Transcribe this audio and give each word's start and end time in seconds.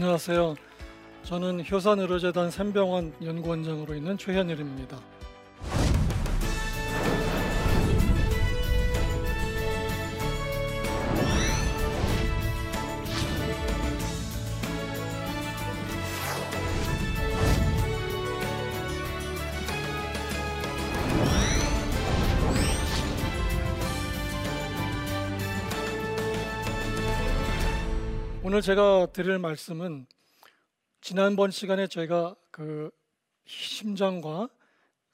안녕하세요. 0.00 0.54
저는 1.24 1.62
효산의료재단 1.70 2.50
샘병원 2.50 3.12
연구원장으로 3.22 3.94
있는 3.94 4.16
최현일입니다. 4.16 4.98
오늘 28.60 28.66
제가 28.66 29.06
드릴 29.14 29.38
말씀은 29.38 30.06
지난번 31.00 31.50
시간에 31.50 31.86
저희가 31.86 32.36
그 32.50 32.90
심장과 33.46 34.50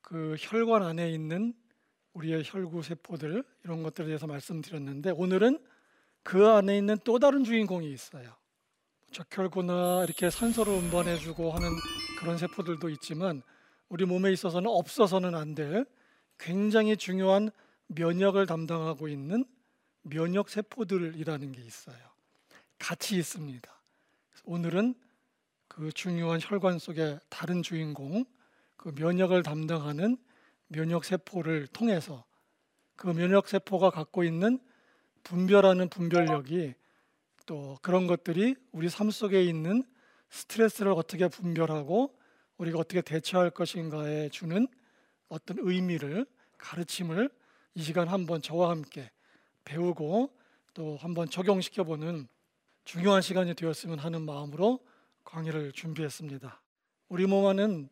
그 0.02 0.34
혈관 0.36 0.82
안에 0.82 1.12
있는 1.12 1.54
우리의 2.14 2.42
혈구 2.44 2.82
세포들 2.82 3.44
이런 3.62 3.84
것들에 3.84 4.06
대해서 4.08 4.26
말씀드렸는데 4.26 5.12
오늘은 5.12 5.64
그 6.24 6.48
안에 6.48 6.76
있는 6.76 6.98
또 7.04 7.20
다른 7.20 7.44
주인공이 7.44 7.88
있어요. 7.92 8.34
적혈구나 9.12 10.02
이렇게 10.02 10.28
산소를 10.28 10.72
운반해주고 10.72 11.52
하는 11.52 11.68
그런 12.18 12.38
세포들도 12.38 12.88
있지만 12.88 13.42
우리 13.88 14.06
몸에 14.06 14.32
있어서는 14.32 14.68
없어서는 14.68 15.36
안 15.36 15.54
될 15.54 15.86
굉장히 16.36 16.96
중요한 16.96 17.52
면역을 17.86 18.46
담당하고 18.46 19.06
있는 19.06 19.44
면역 20.02 20.48
세포들이라는 20.48 21.52
게 21.52 21.62
있어요. 21.62 22.15
같이 22.78 23.16
있습니다. 23.16 23.70
오늘은 24.44 24.94
그 25.68 25.92
중요한 25.92 26.40
혈관 26.42 26.78
속의 26.78 27.20
다른 27.28 27.62
주인공, 27.62 28.24
그 28.76 28.92
면역을 28.94 29.42
담당하는 29.42 30.16
면역 30.68 31.04
세포를 31.04 31.66
통해서 31.68 32.24
그 32.96 33.08
면역 33.08 33.48
세포가 33.48 33.90
갖고 33.90 34.24
있는 34.24 34.58
분별하는 35.22 35.88
분별력이 35.88 36.74
또 37.46 37.78
그런 37.82 38.06
것들이 38.06 38.56
우리 38.72 38.88
삶 38.88 39.10
속에 39.10 39.42
있는 39.42 39.84
스트레스를 40.30 40.92
어떻게 40.92 41.28
분별하고 41.28 42.16
우리가 42.58 42.78
어떻게 42.78 43.00
대처할 43.00 43.50
것인가에 43.50 44.28
주는 44.30 44.66
어떤 45.28 45.58
의미를 45.60 46.26
가르침을 46.58 47.30
이 47.74 47.82
시간 47.82 48.08
한번 48.08 48.40
저와 48.40 48.70
함께 48.70 49.10
배우고 49.64 50.34
또 50.74 50.96
한번 50.96 51.28
적용시켜 51.28 51.84
보는 51.84 52.28
중요한 52.86 53.20
시간이 53.20 53.52
되었으면 53.54 53.98
하는 53.98 54.22
마음으로 54.22 54.80
강의를 55.24 55.72
준비했습니다. 55.72 56.62
우리 57.08 57.26
몸 57.26 57.44
안은 57.46 57.90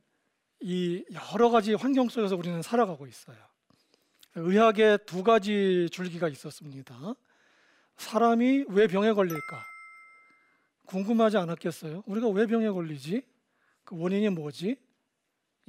이 0.60 1.04
여러 1.34 1.50
가지 1.50 1.74
환경 1.74 2.08
속에서 2.08 2.34
우리는 2.34 2.62
살아가고 2.62 3.06
있어요. 3.06 3.36
의학의 4.36 5.00
두 5.04 5.22
가지 5.22 5.90
줄기가 5.92 6.28
있었습니다. 6.30 7.14
사람이 7.98 8.64
왜 8.68 8.86
병에 8.86 9.12
걸릴까? 9.12 9.62
궁금하지 10.86 11.36
않았겠어요? 11.36 12.04
우리가 12.06 12.28
왜 12.28 12.46
병에 12.46 12.70
걸리지? 12.70 13.22
그 13.84 13.98
원인이 13.98 14.30
뭐지? 14.30 14.76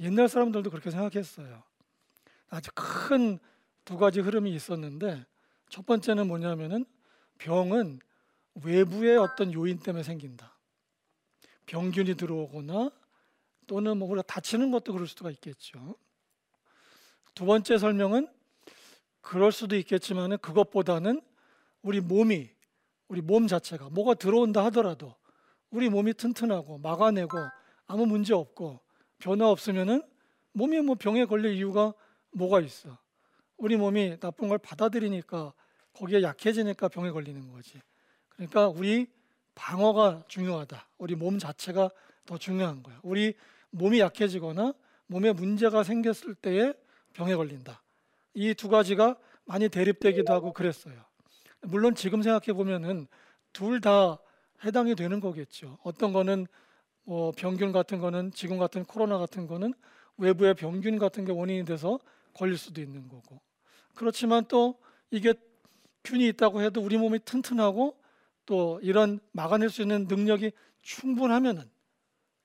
옛날 0.00 0.28
사람들도 0.28 0.70
그렇게 0.70 0.90
생각했어요. 0.90 1.62
아주 2.48 2.70
큰 2.74 3.38
두 3.86 3.96
가지 3.96 4.20
흐름이 4.20 4.52
있었는데 4.52 5.24
첫 5.70 5.86
번째는 5.86 6.26
뭐냐면은 6.26 6.84
병은 7.38 8.00
외부의 8.62 9.16
어떤 9.18 9.52
요인 9.52 9.78
때문에 9.78 10.02
생긴다. 10.02 10.56
병균이 11.66 12.14
들어오거나 12.14 12.90
또는 13.66 13.98
뭐 13.98 14.08
우리가 14.08 14.22
다치는 14.22 14.70
것도 14.70 14.92
그럴 14.92 15.06
수가 15.06 15.30
있겠죠. 15.30 15.96
두 17.34 17.44
번째 17.44 17.76
설명은 17.78 18.28
그럴 19.20 19.52
수도 19.52 19.76
있겠지만 19.76 20.38
그것보다는 20.38 21.20
우리 21.82 22.00
몸이 22.00 22.50
우리 23.08 23.20
몸 23.20 23.46
자체가 23.46 23.90
뭐가 23.90 24.14
들어온다 24.14 24.64
하더라도 24.66 25.14
우리 25.70 25.88
몸이 25.88 26.14
튼튼하고 26.14 26.78
막아내고 26.78 27.36
아무 27.86 28.06
문제 28.06 28.34
없고 28.34 28.80
변화 29.18 29.48
없으면은 29.50 30.02
몸이 30.52 30.80
뭐 30.80 30.94
병에 30.94 31.24
걸릴 31.24 31.54
이유가 31.54 31.92
뭐가 32.30 32.60
있어? 32.60 32.96
우리 33.56 33.76
몸이 33.76 34.18
나쁜 34.20 34.48
걸 34.48 34.58
받아들이니까 34.58 35.52
거기에 35.92 36.22
약해지니까 36.22 36.88
병에 36.88 37.10
걸리는 37.10 37.50
거지. 37.50 37.80
그러니까 38.36 38.68
우리 38.68 39.06
방어가 39.54 40.24
중요하다. 40.28 40.86
우리 40.98 41.14
몸 41.14 41.38
자체가 41.38 41.90
더 42.26 42.38
중요한 42.38 42.82
거야. 42.82 42.98
우리 43.02 43.34
몸이 43.70 44.00
약해지거나 44.00 44.74
몸에 45.06 45.32
문제가 45.32 45.82
생겼을 45.82 46.34
때에 46.34 46.74
병에 47.12 47.34
걸린다. 47.34 47.82
이 48.34 48.52
두 48.54 48.68
가지가 48.68 49.16
많이 49.44 49.68
대립되기도 49.68 50.32
하고 50.32 50.52
그랬어요. 50.52 50.94
물론 51.62 51.94
지금 51.94 52.22
생각해 52.22 52.52
보면은 52.52 53.06
둘 53.52 53.80
다 53.80 54.18
해당이 54.64 54.94
되는 54.94 55.20
거겠죠. 55.20 55.78
어떤 55.82 56.12
거는 56.12 56.46
뭐 57.04 57.32
병균 57.32 57.72
같은 57.72 57.98
거는 58.00 58.32
지금 58.32 58.58
같은 58.58 58.84
코로나 58.84 59.18
같은 59.18 59.46
거는 59.46 59.72
외부의 60.18 60.54
병균 60.54 60.98
같은 60.98 61.24
게 61.24 61.32
원인이 61.32 61.64
돼서 61.64 61.98
걸릴 62.34 62.58
수도 62.58 62.80
있는 62.80 63.08
거고. 63.08 63.40
그렇지만 63.94 64.44
또 64.48 64.78
이게 65.10 65.34
균이 66.04 66.26
있다고 66.28 66.62
해도 66.62 66.80
우리 66.82 66.96
몸이 66.98 67.20
튼튼하고 67.20 67.96
또 68.46 68.80
이런 68.82 69.20
막아낼 69.32 69.68
수 69.68 69.82
있는 69.82 70.06
능력이 70.08 70.52
충분하면은 70.82 71.68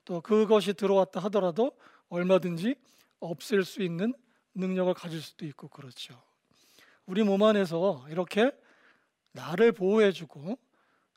또 0.03 0.19
그것이 0.19 0.73
들어왔다 0.73 1.19
하더라도 1.21 1.71
얼마든지 2.09 2.75
없앨 3.19 3.63
수 3.63 3.83
있는 3.83 4.13
능력을 4.55 4.93
가질 4.95 5.21
수도 5.21 5.45
있고 5.45 5.67
그렇죠. 5.69 6.21
우리 7.05 7.23
몸 7.23 7.43
안에서 7.43 8.05
이렇게 8.09 8.51
나를 9.31 9.71
보호해주고 9.71 10.57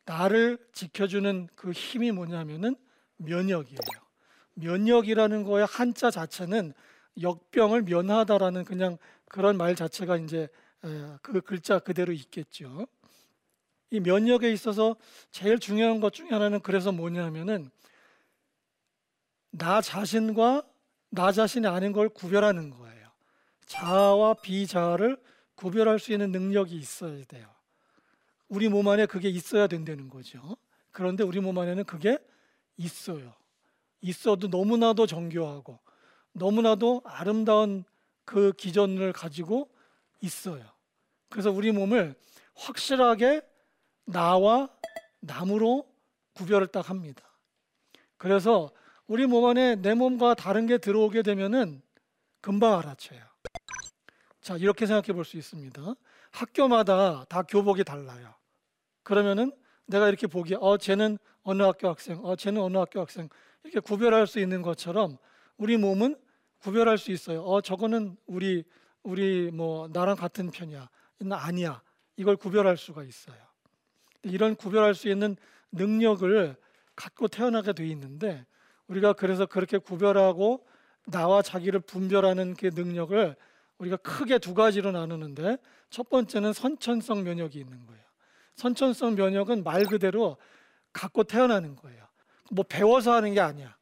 나를 0.04 0.58
지켜주는 0.72 1.48
그 1.56 1.72
힘이 1.72 2.12
뭐냐면은 2.12 2.76
면역이에요. 3.16 3.78
면역이라는 4.54 5.44
거의 5.44 5.66
한자 5.66 6.10
자체는 6.10 6.74
역병을 7.20 7.82
면하다라는 7.82 8.64
그냥 8.64 8.98
그런 9.28 9.56
말 9.56 9.74
자체가 9.74 10.18
이제 10.18 10.48
그 11.22 11.40
글자 11.40 11.78
그대로 11.78 12.12
있겠죠. 12.12 12.86
이 13.94 14.00
면역에 14.00 14.50
있어서 14.53 14.97
제일 15.31 15.60
중요한 15.60 16.00
것 16.00 16.12
중에 16.12 16.28
하나는 16.31 16.60
그래서 16.60 16.91
뭐냐면은 16.91 17.71
나 19.53 19.81
자신과 19.81 20.65
나 21.10 21.31
자신이 21.31 21.69
아닌 21.69 21.93
걸 21.93 22.09
구별하는 22.09 22.71
거예요. 22.71 23.09
자아와 23.66 24.34
비자아를 24.34 25.16
구별할 25.55 26.00
수 26.00 26.10
있는 26.10 26.32
능력이 26.32 26.77
있어야 26.77 27.22
돼요. 27.25 27.49
우리 28.49 28.69
몸 28.69 28.88
안에 28.88 29.06
그게 29.06 29.28
있어야 29.28 29.69
된다는 29.69 30.09
거죠. 30.09 30.56
그런데 30.91 31.22
우리 31.22 31.38
몸 31.38 31.56
안에는 31.56 31.84
그게 31.84 32.19
있어요. 32.76 33.32
있어도 34.00 34.49
너무나도 34.49 35.06
정교하고 35.06 35.79
너무나도 36.32 37.02
아름다운 37.05 37.85
그 38.25 38.52
기전을 38.55 39.12
가지고 39.12 39.70
있어요. 40.20 40.64
그래서 41.29 41.52
우리 41.52 41.70
몸을 41.70 42.17
확실하게 42.56 43.43
나와 44.04 44.68
남으로 45.20 45.86
구별을 46.34 46.66
딱 46.68 46.90
합니다. 46.90 47.22
그래서 48.16 48.70
우리 49.06 49.26
몸 49.26 49.44
안에 49.46 49.76
내 49.76 49.94
몸과 49.94 50.34
다른 50.34 50.66
게 50.66 50.78
들어오게 50.78 51.22
되면은 51.22 51.82
금방 52.40 52.78
알아채요. 52.78 53.22
자, 54.40 54.56
이렇게 54.56 54.86
생각해 54.86 55.12
볼 55.14 55.24
수 55.24 55.36
있습니다. 55.36 55.82
학교마다 56.30 57.24
다 57.28 57.42
교복이 57.42 57.84
달라요. 57.84 58.34
그러면은 59.02 59.52
내가 59.86 60.08
이렇게 60.08 60.26
보기에 60.26 60.56
어 60.60 60.76
쟤는 60.78 61.18
어느 61.42 61.62
학교 61.62 61.88
학생, 61.88 62.18
어 62.24 62.36
쟤는 62.36 62.60
어느 62.60 62.76
학교 62.78 63.00
학생 63.00 63.28
이렇게 63.62 63.80
구별할 63.80 64.26
수 64.26 64.40
있는 64.40 64.62
것처럼 64.62 65.16
우리 65.56 65.76
몸은 65.76 66.16
구별할 66.58 66.98
수 66.98 67.12
있어요. 67.12 67.42
어 67.44 67.60
저거는 67.60 68.16
우리 68.26 68.64
우리 69.02 69.50
뭐 69.52 69.88
나랑 69.92 70.16
같은 70.16 70.50
편이야. 70.50 70.88
나 71.20 71.36
아니야. 71.44 71.82
이걸 72.16 72.36
구별할 72.36 72.76
수가 72.76 73.04
있어요. 73.04 73.36
이런 74.25 74.56
구별할 74.56 74.94
수 74.94 75.09
있는 75.09 75.37
능력을 75.73 76.56
갖고 76.97 77.29
태어나게 77.29 77.73
돼 77.73 77.87
있는데 77.88 78.47
우리가 78.88 79.15
그래서 79.15 79.47
그렇게 79.47 79.79
구별하고 79.79 80.67
나와 81.06 81.43
자기를 81.43 81.81
분별하는 81.81 82.55
그 82.55 82.71
능력을 82.75 83.37
우리가 83.79 83.97
크게 83.99 84.38
두 84.38 84.55
가지로 84.55 84.93
나누는데 84.93 85.59
첫 85.91 86.09
번째는 86.09 86.53
선천성 86.53 87.25
면역이 87.25 87.59
있는 87.59 87.87
거예요. 87.87 88.03
선천성 88.56 89.17
면역은 89.17 89.65
말 89.65 89.85
그대로 89.85 90.37
갖고 90.93 91.25
태어나는 91.25 91.76
거예요. 91.76 92.06
뭐 92.50 92.65
배워서 92.69 93.12
하는 93.12 93.35
게 93.35 93.41
아니야. 93.41 93.76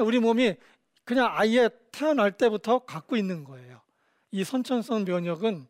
우리 0.00 0.18
몸이 0.18 0.56
그냥 1.04 1.28
아예 1.30 1.68
태어날 1.92 2.32
때부터 2.32 2.80
갖고 2.80 3.16
있는 3.16 3.44
거예요. 3.44 3.80
이 4.30 4.44
선천성 4.44 5.04
면역은 5.04 5.66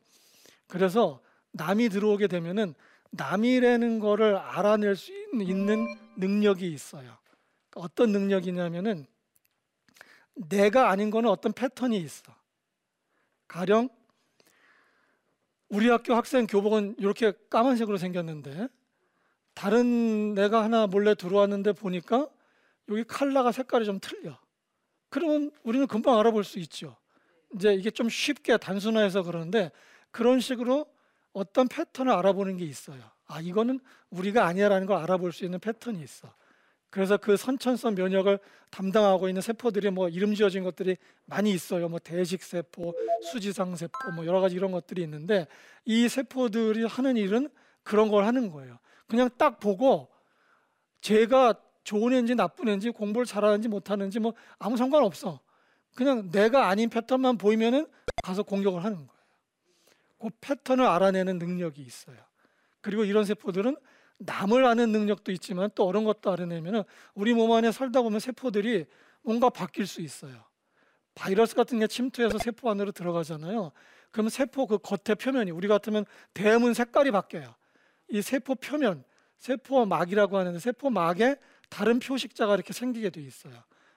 그래서 0.69 1.21
남이 1.53 1.89
들어오게 1.89 2.29
되면은 2.29 2.75
남이라는 3.11 3.99
거를 3.99 4.37
알아낼 4.37 4.97
수 4.97 5.13
있는 5.33 5.87
능력이 6.17 6.71
있어요. 6.73 7.19
어떤 7.75 8.13
능력이냐면은 8.13 9.07
내가 10.35 10.91
아닌 10.91 11.11
거는 11.11 11.29
어떤 11.29 11.53
패턴이 11.53 11.99
있어. 11.99 12.35
가령 13.49 13.89
우리 15.69 15.89
학교 15.89 16.15
학생 16.15 16.47
교복은 16.47 16.97
이렇게 16.99 17.33
까만색으로 17.49 17.97
생겼는데 17.97 18.69
다른 19.55 20.35
내가 20.35 20.65
하나 20.65 20.87
몰래 20.87 21.15
들어왔는데 21.15 21.73
보니까 21.73 22.29
여기 22.89 23.05
칼라가 23.05 23.53
색깔이 23.53 23.85
좀 23.85 24.01
틀려. 24.01 24.39
그러면 25.11 25.51
우리는 25.63 25.87
금방 25.87 26.19
알아볼 26.19 26.45
수 26.45 26.59
있죠. 26.61 26.97
이제 27.55 27.75
이게 27.75 27.91
좀 27.91 28.09
쉽게 28.09 28.57
단순화해서 28.57 29.23
그러는데 29.23 29.71
그런 30.11 30.41
식으로 30.41 30.87
어떤 31.33 31.69
패턴을 31.69 32.13
알아보는 32.13 32.57
게 32.57 32.65
있어요. 32.65 33.01
아, 33.27 33.41
이거는 33.41 33.81
우리가 34.11 34.47
아니야라는 34.47 34.87
걸 34.87 34.97
알아볼 34.99 35.33
수 35.33 35.45
있는 35.45 35.59
패턴이 35.61 36.03
있어. 36.03 36.33
그래서 36.91 37.17
그 37.17 37.37
선천성 37.37 37.95
면역을 37.95 38.41
담당하고 38.71 39.29
있는 39.29 39.41
세포들이 39.41 39.91
뭐 39.91 40.09
이름 40.09 40.35
지어진 40.35 40.65
것들이 40.65 40.97
많이 41.25 41.53
있어요. 41.53 41.89
뭐 41.89 42.01
대식 42.01 42.43
세포, 42.43 42.95
수지상 43.31 43.77
세포, 43.77 44.11
뭐 44.15 44.27
여러 44.27 44.41
가지 44.41 44.57
이런 44.57 44.73
것들이 44.73 45.03
있는데 45.03 45.47
이 45.85 46.09
세포들이 46.09 46.85
하는 46.85 47.17
일은 47.17 47.49
그런 47.85 48.09
걸 48.09 48.25
하는 48.25 48.51
거예요. 48.51 48.79
그냥 49.07 49.31
딱 49.39 49.61
보고 49.61 50.09
제가 51.01 51.55
좋은 51.85 52.13
애인지 52.13 52.35
나쁜 52.35 52.69
애인지 52.69 52.91
공부를 52.91 53.25
잘하는지 53.25 53.69
못하는지 53.69 54.19
뭐 54.19 54.35
아무 54.59 54.77
상관없어. 54.77 55.41
그냥 55.95 56.31
내가 56.31 56.69
아닌 56.69 56.89
패턴만 56.89 57.39
보이면은 57.39 57.87
가서 58.23 58.43
공격을 58.43 58.85
하는 58.85 58.99
거예요. 59.07 59.20
그 60.21 60.29
패턴을 60.41 60.87
알아내는 60.87 61.39
능력이 61.39 61.83
있어요. 61.83 62.17
그리고 62.81 63.05
이런 63.05 63.25
세포들은 63.25 63.77
남을 64.19 64.65
아는 64.67 64.93
능력도 64.93 65.33
있지만 65.33 65.71
또 65.75 65.87
어려운 65.87 66.05
것도 66.05 66.31
알아내면 66.31 66.85
우리 67.15 67.33
몸 67.33 67.53
안에 67.53 67.73
살다 67.73 68.03
보면 68.03 68.21
세포들이 68.21 68.85
뭔가 69.23 69.49
바뀔 69.49 69.87
수 69.87 70.01
있어요. 70.01 70.45
바이러스 71.15 71.55
같은 71.55 71.79
게 71.79 71.87
침투해서 71.87 72.39
세포 72.39 72.71
안으로 72.71 72.93
들어가잖아요. 72.93 73.73
그러면 74.11 74.31
세포 74.31 74.67
그 74.67 74.79
겉에 74.79 75.15
표면이 75.15 75.51
우리 75.51 75.69
같으면 75.69 76.05
대문 76.35 76.75
색깔이 76.75 77.11
바뀌어요. 77.11 77.55
이 78.09 78.23
세포 78.23 78.55
표면, 78.55 79.05
세포막이라고 79.39 80.37
하는데 80.37 80.59
세포막에 80.59 81.37
다른 81.69 81.99
표식자가 81.99 82.55
이렇게 82.55 82.73
생기게 82.73 83.11
돼 83.11 83.23
있어요. 83.23 83.55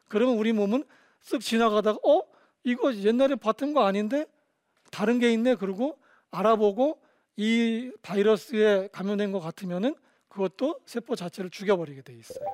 그러면 0.07 0.37
우리 0.37 0.53
몸은 0.53 0.83
쓱 1.21 1.41
지나가다가 1.41 1.99
어 2.03 2.23
이거 2.63 2.93
옛날에 2.95 3.35
봤던 3.35 3.73
거 3.73 3.85
아닌데 3.85 4.25
다른 4.91 5.19
게 5.19 5.31
있네 5.33 5.55
그러고 5.55 5.97
알아보고 6.33 6.99
이 7.37 7.91
바이러스에 8.01 8.89
감염된 8.91 9.31
것 9.31 9.39
같으면은 9.39 9.95
그것도 10.27 10.81
세포 10.85 11.15
자체를 11.15 11.49
죽여버리게 11.49 12.01
돼 12.01 12.13
있어요. 12.13 12.45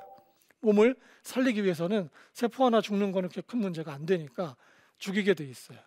몸을 0.62 0.96
살리기 1.24 1.64
위해서는 1.64 2.10
세포 2.34 2.66
하나 2.66 2.82
죽는 2.82 3.12
거는 3.12 3.30
그렇게 3.30 3.46
큰 3.46 3.60
문제가 3.60 3.94
안 3.94 4.06
되니까 4.06 4.56
죽이게 4.98 5.34
돼 5.34 5.46
있어요. 5.46 5.80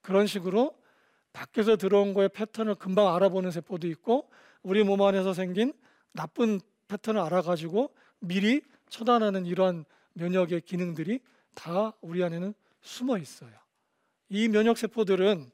그런 0.00 0.26
식으로 0.26 0.78
밖에서 1.32 1.76
들어온 1.76 2.14
거의 2.14 2.28
패턴을 2.28 2.76
금방 2.76 3.14
알아보는 3.14 3.50
세포도 3.50 3.86
있고 3.88 4.30
우리 4.62 4.84
몸 4.84 5.02
안에서 5.02 5.34
생긴 5.34 5.72
나쁜 6.12 6.60
패턴을 6.88 7.20
알아가지고 7.20 7.92
미리 8.20 8.62
처단하는 8.88 9.46
이러한 9.46 9.84
면역의 10.14 10.62
기능들이 10.62 11.20
다 11.54 11.92
우리 12.00 12.22
안에는 12.22 12.54
숨어 12.80 13.18
있어요. 13.18 13.52
이 14.28 14.48
면역 14.48 14.78
세포들은 14.78 15.50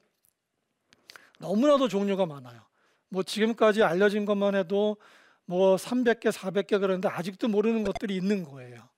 너무나도 1.39 1.87
종류가 1.87 2.25
많아요. 2.25 2.61
뭐 3.09 3.23
지금까지 3.23 3.83
알려진 3.83 4.25
것만 4.25 4.55
해도 4.55 4.97
뭐 5.45 5.75
300개, 5.77 6.31
400개 6.31 6.79
그러는데 6.79 7.07
아직도 7.07 7.47
모르는 7.47 7.83
것들이 7.83 8.15
있는 8.15 8.43
거예요. 8.43 8.89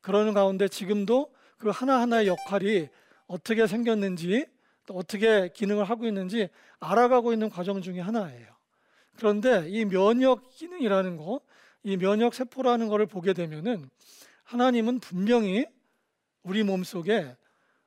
그러는 0.00 0.32
가운데 0.32 0.66
지금도 0.66 1.32
그 1.58 1.68
하나하나의 1.68 2.26
역할이 2.26 2.88
어떻게 3.26 3.66
생겼는지 3.66 4.46
또 4.86 4.94
어떻게 4.94 5.50
기능을 5.52 5.84
하고 5.84 6.06
있는지 6.06 6.48
알아가고 6.80 7.32
있는 7.32 7.50
과정 7.50 7.82
중에 7.82 8.00
하나예요. 8.00 8.48
그런데 9.16 9.68
이 9.68 9.84
면역 9.84 10.48
기능이라는 10.50 11.18
거, 11.18 11.40
이 11.82 11.96
면역 11.98 12.34
세포라는 12.34 12.88
것을 12.88 13.06
보게 13.06 13.34
되면은 13.34 13.88
하나님은 14.44 15.00
분명히 15.00 15.66
우리 16.42 16.62
몸 16.62 16.82
속에 16.82 17.36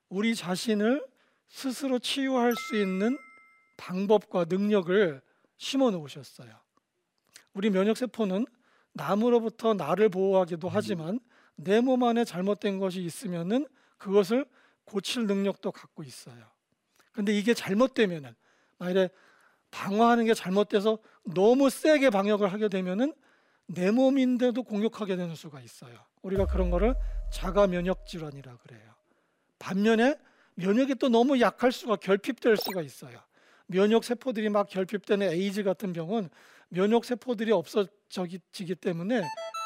우리 0.10 0.36
자신을 0.36 1.04
스스로 1.48 1.98
치유할 1.98 2.54
수 2.56 2.76
있는 2.76 3.18
방법과 3.78 4.46
능력을 4.48 5.22
심어 5.58 5.92
놓으셨어요. 5.92 6.50
우리 7.54 7.70
면역 7.70 7.98
세포는 7.98 8.46
남으로부터 8.94 9.74
나를 9.74 10.10
보호하기도 10.10 10.70
하지만 10.70 11.20
내 11.56 11.82
몸 11.82 12.04
안에 12.04 12.26
잘못된 12.26 12.80
것이 12.80 13.02
있으면은 13.04 13.68
그것을 13.98 14.46
고칠 14.86 15.28
능력도 15.28 15.72
갖고 15.72 16.04
있어요. 16.04 16.46
근데 17.12 17.32
이게 17.38 17.54
잘못되면은 17.54 18.36
만약에 18.80 19.10
방어하는 19.72 20.26
게 20.26 20.34
잘못돼서 20.34 20.98
너무 21.24 21.70
세게 21.70 22.10
방역을 22.10 22.52
하게 22.52 22.70
되면은 22.70 23.14
내 23.68 23.92
몸인데도 23.92 24.64
공격하게 24.64 25.16
되는 25.16 25.36
수가 25.36 25.62
있어요. 25.62 25.98
우리가 26.22 26.46
그런 26.48 26.70
거를 26.70 26.96
자가 27.32 27.68
면역 27.68 28.06
질환이라 28.06 28.58
그래요. 28.58 28.94
반면에 29.60 30.16
면역이 30.56 30.96
또 30.96 31.10
너무 31.10 31.40
약할 31.40 31.72
수가 31.72 31.96
결핍될 31.96 32.58
수가 32.58 32.82
있어요. 32.82 33.20
면역 33.74 34.04
세포들이 34.04 34.50
막 34.50 34.70
결핍되는 34.70 35.32
에이즈 35.32 35.64
같은 35.64 35.94
병은 35.94 36.30
면역 36.70 37.06
세포들이 37.06 37.52
없어지기 37.52 38.76
때문에 38.80 39.24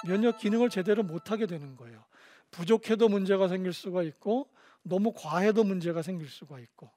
면역 0.08 0.38
기능을 0.38 0.70
제대로 0.70 1.04
못 1.04 1.30
하게 1.30 1.46
되는 1.46 1.76
거예요. 1.76 2.06
부족해도 2.52 3.10
문제가 3.10 3.50
생길 3.50 3.74
수가 3.74 4.04
있고 4.04 4.48
너무 4.82 5.12
과해도 5.14 5.66
문제가 5.66 6.02
생길 6.02 6.30
수가 6.30 6.60
있고 6.60 6.90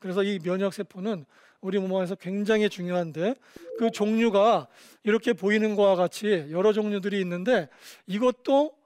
그래서 0.00 0.24
이 0.24 0.40
면역 0.40 0.74
세포는 0.74 1.24
우리 1.60 1.78
몸 1.78 1.96
안에서 1.96 2.16
굉장히 2.16 2.68
중요한데 2.68 3.34
그 3.78 3.92
종류가 3.92 4.66
이렇게 5.04 5.32
보이는 5.32 5.76
것과 5.76 5.94
같이 5.94 6.48
여러 6.50 6.72
종류들이 6.72 7.20
있는데 7.20 7.68
이것도 8.06 8.76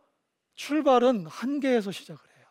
출발은 0.56 1.26
한 1.26 1.60
개에서 1.60 1.90
시작을 1.90 2.20
해요. 2.36 2.46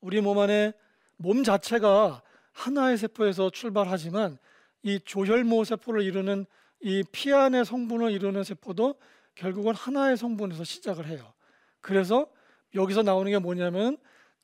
우리 0.00 0.20
몸 0.20 0.38
안에 0.40 0.72
몸 1.16 1.44
자체가 1.44 2.22
하나의 2.58 2.98
세포에서 2.98 3.50
출발하지만 3.50 4.36
이 4.82 4.98
조혈모 5.04 5.64
세포를 5.64 6.02
이루는 6.02 6.44
이 6.80 7.04
피 7.12 7.32
안의 7.32 7.64
성분을 7.64 8.10
이루는 8.12 8.42
세포도 8.44 8.96
결국은 9.34 9.74
하나의 9.74 10.16
성분에서 10.16 10.64
시작을 10.64 11.06
해요. 11.06 11.32
그래서 11.80 12.26
여기서 12.74 13.02
나오는 13.02 13.30
게 13.30 13.38
뭐냐면 13.38 13.96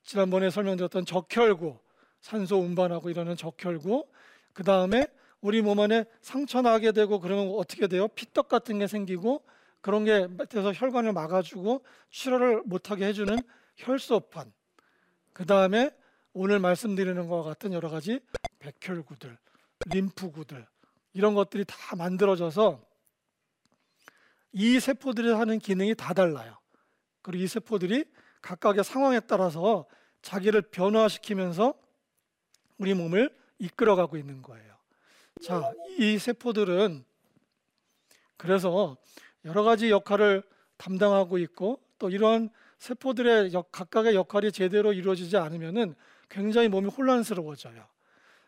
지난번에 0.03 0.49
설명드렸던 0.49 1.05
적혈구, 1.05 1.77
산소 2.21 2.57
운반하고 2.57 3.09
이러는 3.09 3.35
적혈구, 3.35 4.07
그 4.53 4.63
다음에 4.63 5.07
우리 5.41 5.61
몸 5.61 5.79
안에 5.79 6.05
상처 6.21 6.61
나게 6.61 6.91
되고 6.91 7.19
그러면 7.19 7.53
어떻게 7.57 7.87
돼요? 7.87 8.07
피떡 8.07 8.47
같은 8.47 8.79
게 8.79 8.87
생기고 8.87 9.43
그런 9.81 10.05
게 10.05 10.27
돼서 10.49 10.71
혈관을 10.71 11.11
막아주고 11.13 11.83
출혈을 12.09 12.63
못하게 12.65 13.05
해주는 13.07 13.37
혈소판. 13.77 14.51
그 15.33 15.45
다음에 15.45 15.91
오늘 16.37 16.59
말씀드리는 16.59 17.29
것과 17.29 17.43
같은 17.43 17.71
여러 17.71 17.89
가지 17.89 18.19
백혈구들, 18.59 19.37
림프구들 19.85 20.67
이런 21.13 21.33
것들이 21.33 21.63
다 21.63 21.95
만들어져서 21.95 22.85
이 24.51 24.81
세포들이 24.81 25.31
하는 25.31 25.59
기능이 25.59 25.95
다 25.95 26.13
달라요. 26.13 26.57
그리고 27.21 27.41
이 27.41 27.47
세포들이 27.47 28.03
각각의 28.41 28.83
상황에 28.83 29.21
따라서 29.21 29.85
자기를 30.23 30.63
변화시키면서 30.63 31.73
우리 32.79 32.93
몸을 32.93 33.33
이끌어가고 33.59 34.17
있는 34.17 34.41
거예요. 34.41 34.75
자, 35.41 35.71
이 35.97 36.17
세포들은 36.17 37.05
그래서 38.35 38.97
여러 39.45 39.63
가지 39.63 39.89
역할을 39.89 40.43
담당하고 40.75 41.37
있고 41.37 41.79
또 41.97 42.09
이러한 42.09 42.49
세포들의 42.79 43.53
각각의 43.71 44.15
역할이 44.15 44.51
제대로 44.51 44.91
이루어지지 44.91 45.37
않으면은 45.37 45.95
굉장히 46.29 46.67
몸이 46.67 46.89
혼란스러워져요. 46.89 47.85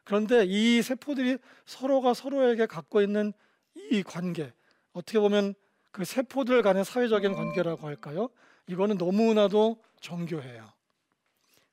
그런데 0.03 0.46
이 0.46 0.81
세포들이 0.81 1.38
서로가 1.65 2.13
서로에게 2.13 2.65
갖고 2.65 3.01
있는 3.01 3.34
이 3.75 4.03
관계, 4.03 4.53
어떻게 4.93 5.19
보면 5.19 5.53
그 5.91 6.05
세포들 6.05 6.62
간의 6.62 6.86
사회적인 6.86 7.34
관계라고 7.34 7.88
할까요? 7.88 8.29
이거는 8.67 8.98
너무나도 8.98 9.81
정교해요. 10.01 10.72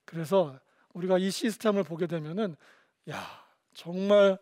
그래서 0.05 0.59
우리가 0.93 1.19
이 1.19 1.31
시스템을 1.31 1.83
보게 1.85 2.07
되면은 2.07 2.57
야 3.11 3.45
정말 3.75 4.39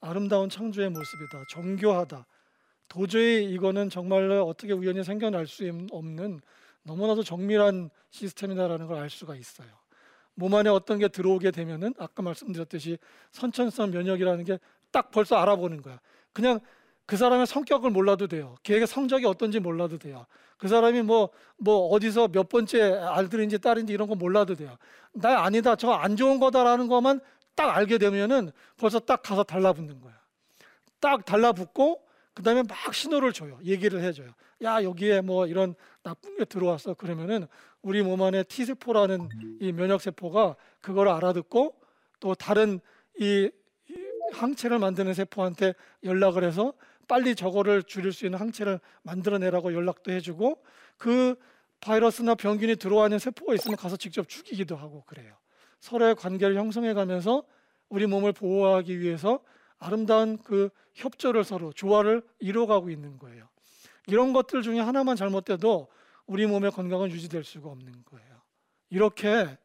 아름다운 0.00 0.48
창조의 0.48 0.90
모습이다. 0.90 1.44
정교하다. 1.50 2.26
도저히 2.88 3.44
이거는 3.52 3.90
정말로 3.90 4.46
어떻게 4.46 4.72
우연히 4.72 5.04
생겨날 5.04 5.46
수 5.46 5.64
없는 5.90 6.40
너무나도 6.82 7.22
정밀한 7.22 7.90
시스템이다라는 8.10 8.86
걸 8.86 8.98
알 8.98 9.10
수가 9.10 9.36
있어요. 9.36 9.68
몸 10.34 10.54
안에 10.54 10.70
어떤 10.70 10.98
게 10.98 11.08
들어오게 11.08 11.50
되면은 11.50 11.94
아까 11.98 12.22
말씀드렸듯이 12.22 12.98
선천성 13.32 13.90
면역이라는 13.90 14.44
게 14.44 14.58
딱 14.92 15.10
벌써 15.10 15.36
알아보는 15.36 15.82
거야. 15.82 16.00
그냥 16.32 16.60
그 17.06 17.16
사람의 17.16 17.46
성격을 17.46 17.90
몰라도 17.90 18.28
돼요. 18.28 18.56
걔의 18.62 18.86
성적이 18.86 19.26
어떤지 19.26 19.58
몰라도 19.58 19.98
돼요. 19.98 20.26
그 20.58 20.68
사람이 20.68 21.02
뭐, 21.02 21.30
뭐 21.58 21.88
어디서 21.88 22.28
몇 22.28 22.48
번째 22.48 22.92
알들인지 22.92 23.58
딸인지 23.58 23.92
이런 23.92 24.08
거 24.08 24.14
몰라도 24.14 24.54
돼요. 24.54 24.76
나 25.12 25.42
아니다. 25.42 25.74
저 25.74 25.90
안 25.92 26.16
좋은 26.16 26.38
거다라는 26.38 26.86
것만 26.86 27.20
딱 27.56 27.76
알게 27.76 27.98
되면은 27.98 28.52
벌써 28.76 29.00
딱 29.00 29.22
가서 29.22 29.42
달라붙는 29.42 30.00
거야. 30.00 30.14
딱 31.00 31.24
달라붙고 31.24 32.02
그 32.34 32.42
다음에 32.42 32.62
막 32.62 32.94
신호를 32.94 33.32
줘요. 33.32 33.58
얘기를 33.64 34.02
해줘요. 34.02 34.28
야, 34.62 34.82
여기에 34.84 35.22
뭐 35.22 35.46
이런 35.46 35.74
나쁜 36.02 36.36
게 36.36 36.44
들어왔어. 36.44 36.94
그러면은 36.94 37.46
우리 37.82 38.02
몸 38.02 38.22
안에 38.22 38.44
T세포라는 38.44 39.28
이 39.60 39.72
면역세포가 39.72 40.56
그걸 40.80 41.08
알아듣고 41.08 41.74
또 42.20 42.34
다른 42.34 42.80
이 43.18 43.50
항체를 44.32 44.78
만드는 44.78 45.14
세포한테 45.14 45.74
연락을 46.04 46.44
해서 46.44 46.72
빨리 47.08 47.34
저거를 47.34 47.82
줄일 47.82 48.12
수 48.12 48.24
있는 48.24 48.38
항체를 48.38 48.80
만들어내라고 49.02 49.74
연락도 49.74 50.12
해주고 50.12 50.62
그 50.96 51.34
바이러스나 51.80 52.34
병균이 52.34 52.76
들어와 52.76 53.06
있는 53.06 53.18
세포가 53.18 53.54
있으면 53.54 53.76
가서 53.76 53.96
직접 53.96 54.28
죽이기도 54.28 54.76
하고 54.76 55.02
그래요. 55.06 55.34
서로의 55.80 56.14
관계를 56.14 56.56
형성해 56.56 56.92
가면서 56.94 57.42
우리 57.88 58.06
몸을 58.06 58.32
보호하기 58.32 59.00
위해서 59.00 59.40
아름다운 59.78 60.38
그 60.38 60.68
협조를 60.94 61.42
서로 61.42 61.72
조화를 61.72 62.22
이루어가고 62.38 62.90
있는 62.90 63.18
거예요. 63.18 63.48
이런 64.06 64.32
것들 64.32 64.62
중에 64.62 64.80
하나만 64.80 65.16
잘못돼도 65.16 65.88
우리 66.26 66.46
몸의 66.46 66.70
건강은 66.70 67.10
유지될 67.10 67.44
수가 67.44 67.70
없는 67.70 68.04
거예요. 68.04 68.42
이렇게 68.88 69.58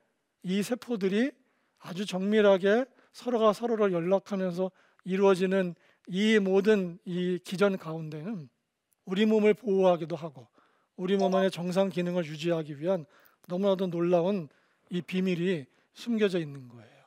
이 0.43 0.61
세포들이 0.63 1.31
아주 1.79 2.05
정밀하게 2.05 2.85
서로가 3.11 3.53
서로를 3.53 3.93
연락하면서 3.93 4.71
이루어지는 5.03 5.75
이 6.07 6.39
모든 6.39 6.99
이 7.05 7.39
기전 7.43 7.77
가운데는 7.77 8.49
우리 9.05 9.25
몸을 9.25 9.53
보호하기도 9.53 10.15
하고 10.15 10.47
우리 10.95 11.17
몸 11.17 11.33
안의 11.35 11.51
정상 11.51 11.89
기능을 11.89 12.25
유지하기 12.25 12.79
위한 12.79 13.05
너무나도 13.47 13.87
놀라운 13.87 14.49
이 14.89 15.01
비밀이 15.01 15.65
숨겨져 15.93 16.39
있는 16.39 16.67
거예요. 16.67 17.05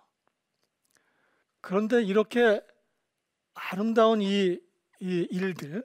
그런데 1.61 2.03
이렇게 2.03 2.61
아름다운 3.55 4.23
이, 4.23 4.59
이 5.01 5.29
일들, 5.31 5.85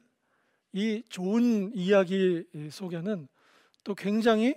이 0.73 1.03
좋은 1.07 1.71
이야기 1.75 2.43
속에는 2.71 3.27
또 3.83 3.95
굉장히 3.95 4.55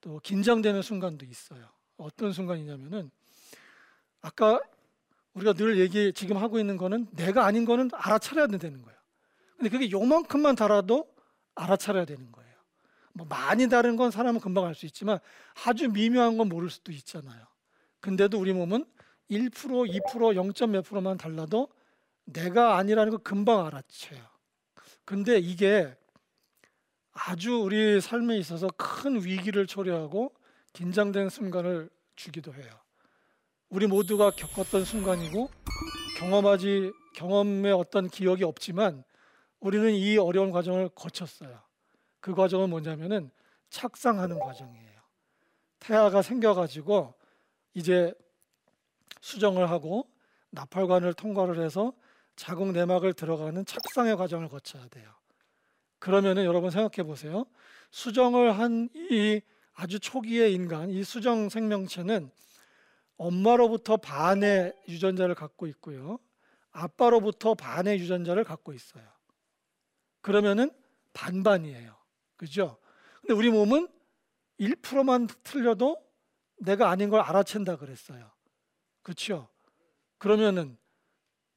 또 0.00 0.20
긴장되는 0.20 0.82
순간도 0.82 1.26
있어요. 1.26 1.68
어떤 1.96 2.32
순간이냐면은 2.32 3.10
아까 4.20 4.60
우리가 5.34 5.52
늘 5.52 5.78
얘기 5.78 6.12
지금 6.12 6.36
하고 6.36 6.58
있는 6.58 6.76
거는 6.76 7.08
내가 7.12 7.44
아닌 7.44 7.64
거는 7.64 7.90
알아차려야 7.92 8.46
되는 8.46 8.82
거예요. 8.82 8.98
근데 9.56 9.68
그게 9.70 9.90
요만큼만 9.90 10.54
달아도 10.56 11.12
알아차려야 11.54 12.04
되는 12.04 12.30
거예요. 12.30 12.52
뭐 13.14 13.26
많이 13.26 13.68
다른 13.68 13.96
건 13.96 14.10
사람은 14.10 14.40
금방 14.40 14.64
알 14.64 14.74
수 14.74 14.86
있지만 14.86 15.18
아주 15.66 15.88
미묘한 15.88 16.38
건 16.38 16.48
모를 16.48 16.70
수도 16.70 16.92
있잖아요. 16.92 17.46
근데도 18.00 18.38
우리 18.38 18.52
몸은 18.52 18.84
1%, 19.30 19.50
2%, 19.52 20.34
0. 20.34 20.70
몇 20.70 20.82
프로만 20.82 21.16
달라도 21.16 21.68
내가 22.24 22.76
아니라는 22.76 23.10
걸 23.10 23.20
금방 23.22 23.66
알아채요. 23.66 24.31
근데 25.12 25.36
이게 25.36 25.94
아주 27.12 27.60
우리 27.60 28.00
삶에 28.00 28.38
있어서 28.38 28.68
큰 28.78 29.22
위기를 29.22 29.66
초래하고 29.66 30.32
긴장된 30.72 31.28
순간을 31.28 31.90
주기도 32.16 32.54
해요. 32.54 32.70
우리 33.68 33.86
모두가 33.86 34.30
겪었던 34.30 34.86
순간이고 34.86 35.50
경험하지 36.16 36.92
경험의 37.16 37.72
어떤 37.72 38.08
기억이 38.08 38.42
없지만 38.42 39.04
우리는 39.60 39.92
이 39.92 40.16
어려운 40.16 40.50
과정을 40.50 40.88
거쳤어요. 40.94 41.60
그 42.20 42.34
과정은 42.34 42.70
뭐냐면은 42.70 43.30
착상하는 43.68 44.38
과정이에요. 44.38 44.98
태아가 45.78 46.22
생겨가지고 46.22 47.12
이제 47.74 48.14
수정을 49.20 49.68
하고 49.68 50.08
나팔관을 50.52 51.12
통과를 51.12 51.62
해서 51.62 51.92
자궁 52.36 52.72
내막을 52.72 53.14
들어가는 53.14 53.64
착상의 53.64 54.16
과정을 54.16 54.48
거쳐야 54.48 54.86
돼요. 54.88 55.10
그러면은 55.98 56.44
여러분 56.44 56.70
생각해 56.70 57.06
보세요. 57.06 57.44
수정을 57.90 58.58
한 58.58 58.88
이 58.94 59.40
아주 59.74 59.98
초기의 59.98 60.52
인간, 60.52 60.90
이 60.90 61.02
수정 61.04 61.48
생명체는 61.48 62.30
엄마로부터 63.16 63.96
반의 63.96 64.74
유전자를 64.88 65.34
갖고 65.34 65.66
있고요. 65.68 66.18
아빠로부터 66.70 67.54
반의 67.54 67.98
유전자를 67.98 68.44
갖고 68.44 68.72
있어요. 68.72 69.04
그러면은 70.20 70.70
반반이에요. 71.12 71.96
그죠? 72.36 72.78
근데 73.20 73.34
우리 73.34 73.50
몸은 73.50 73.88
1%만 74.58 75.28
틀려도 75.42 75.96
내가 76.58 76.90
아닌 76.90 77.10
걸 77.10 77.22
알아챈다 77.22 77.78
그랬어요. 77.78 78.30
그렇죠? 79.02 79.48
그러면은 80.18 80.78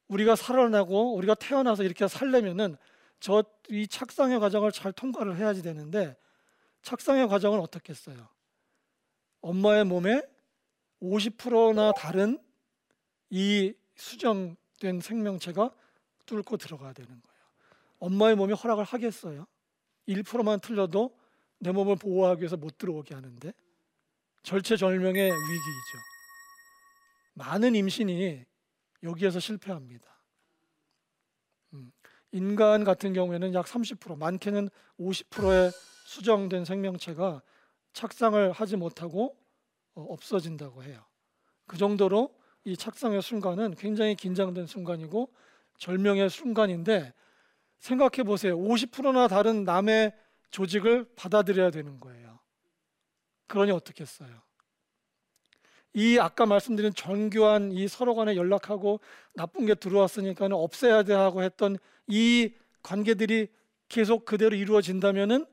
우리가 0.07 0.35
살아나고 0.35 1.15
우리가 1.15 1.35
태어나서 1.35 1.83
이렇게 1.83 2.07
살려면은 2.07 2.77
저 3.19 3.43
이 3.69 3.87
착상의 3.87 4.39
과정을 4.39 4.71
잘 4.71 4.91
통과를 4.91 5.37
해야지 5.37 5.61
되는데 5.61 6.15
착상의 6.81 7.27
과정은 7.27 7.59
어떻겠어요? 7.59 8.27
엄마의 9.41 9.85
몸에 9.85 10.21
50%나 11.01 11.93
다른 11.93 12.39
이 13.29 13.73
수정된 13.95 15.01
생명체가 15.01 15.71
뚫고 16.25 16.57
들어가야 16.57 16.93
되는 16.93 17.09
거예요. 17.09 17.41
엄마의 17.99 18.35
몸이 18.35 18.53
허락을 18.53 18.83
하겠어요? 18.83 19.47
1%만 20.07 20.59
틀려도 20.59 21.17
내 21.59 21.71
몸을 21.71 21.95
보호하기 21.95 22.41
위해서 22.41 22.57
못 22.57 22.77
들어오게 22.77 23.15
하는데 23.15 23.53
절체절명의 24.43 25.23
위기이죠. 25.23 25.97
많은 27.33 27.73
임신이 27.75 28.45
여기에서 29.05 29.39
실패합니다. 29.39 30.05
음, 31.73 31.91
인간 32.31 32.83
같은 32.83 33.13
경우에는 33.13 33.53
약 33.53 33.65
30%, 33.65 34.17
많게는 34.17 34.69
50%의 34.99 35.71
수정된 36.05 36.65
생명체가 36.65 37.41
착상을 37.93 38.51
하지 38.51 38.75
못하고 38.75 39.37
어, 39.95 40.01
없어진다고 40.01 40.83
해요. 40.83 41.05
그 41.65 41.77
정도로 41.77 42.35
이 42.65 42.75
착상의 42.75 43.21
순간은 43.21 43.75
굉장히 43.75 44.15
긴장된 44.15 44.67
순간이고 44.67 45.31
절명의 45.77 46.29
순간인데 46.29 47.13
생각해 47.79 48.23
보세요. 48.23 48.57
50%나 48.57 49.27
다른 49.27 49.63
남의 49.63 50.13
조직을 50.51 51.13
받아들여야 51.15 51.71
되는 51.71 51.99
거예요. 51.99 52.39
그러니 53.47 53.71
어떻겠어요? 53.71 54.41
이 55.95 56.19
아까 56.19 56.45
말씀드린 56.45 56.93
정교한 56.93 57.71
이 57.71 57.87
서로 57.87 58.15
간에 58.15 58.35
연락하고 58.35 58.99
나쁜 59.33 59.65
게 59.65 59.73
들어왔으니까 59.75 60.47
없애야 60.51 61.03
돼 61.03 61.13
하고 61.13 61.41
했던 61.41 61.77
이 62.07 62.53
관계들이 62.83 63.47
계속 63.87 64.25
그대로 64.25 64.57
이루어진다면은 64.57 65.45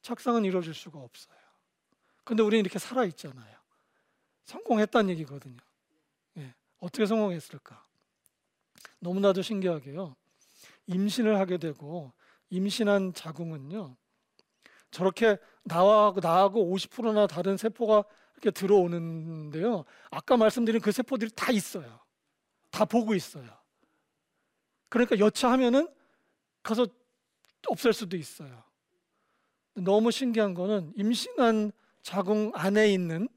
착상은 0.00 0.46
이루어질 0.46 0.72
수가 0.72 0.98
없어요. 0.98 1.36
근데 2.24 2.42
우리는 2.42 2.64
이렇게 2.64 2.78
살아 2.78 3.04
있잖아요. 3.04 3.54
성공했다는 4.44 5.10
얘기거든요. 5.10 5.58
예, 6.38 6.54
어떻게 6.78 7.04
성공했을까? 7.04 7.84
너무나도 8.98 9.42
신기하게요. 9.42 10.16
임신을 10.86 11.38
하게 11.38 11.58
되고 11.58 12.12
임신한 12.48 13.12
자궁은요. 13.12 13.94
저렇게 14.90 15.36
나하고 15.64 16.20
나하고 16.20 16.74
50%나 16.74 17.26
다른 17.26 17.58
세포가 17.58 18.04
들어오는데요. 18.50 19.84
아까 20.10 20.36
말씀드린 20.36 20.80
그 20.80 20.92
세포들이 20.92 21.30
다 21.34 21.52
있어요. 21.52 22.00
다 22.70 22.84
보고 22.84 23.14
있어요. 23.14 23.48
그러니까 24.88 25.18
여차하면은 25.18 25.88
가서 26.62 26.86
없앨 27.68 27.92
수도 27.92 28.16
있어요. 28.16 28.62
너무 29.74 30.10
신기한 30.10 30.54
거는 30.54 30.92
임신한 30.96 31.72
자궁 32.02 32.52
안에 32.54 32.92
있는 32.92 33.28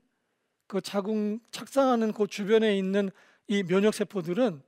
그 0.67 0.81
자궁 0.81 1.39
착상하는 1.51 2.11
그 2.11 2.27
주변에 2.27 2.77
있는 2.77 3.11
이 3.47 3.63
면역 3.63 3.93
세포들은 3.93 4.61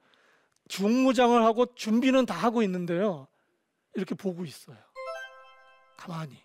중무장을 0.67 1.41
하고 1.43 1.73
준비는 1.73 2.25
다 2.25 2.35
하고 2.35 2.61
있는데요. 2.61 3.27
이렇게 3.95 4.13
보고 4.15 4.45
있어요. 4.45 4.77
가만히 5.97 6.43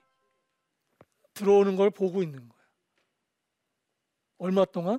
들어오는 1.34 1.76
걸 1.76 1.90
보고 1.90 2.22
있는 2.22 2.48
거예요. 2.48 2.61
얼마 4.42 4.64
동안? 4.64 4.98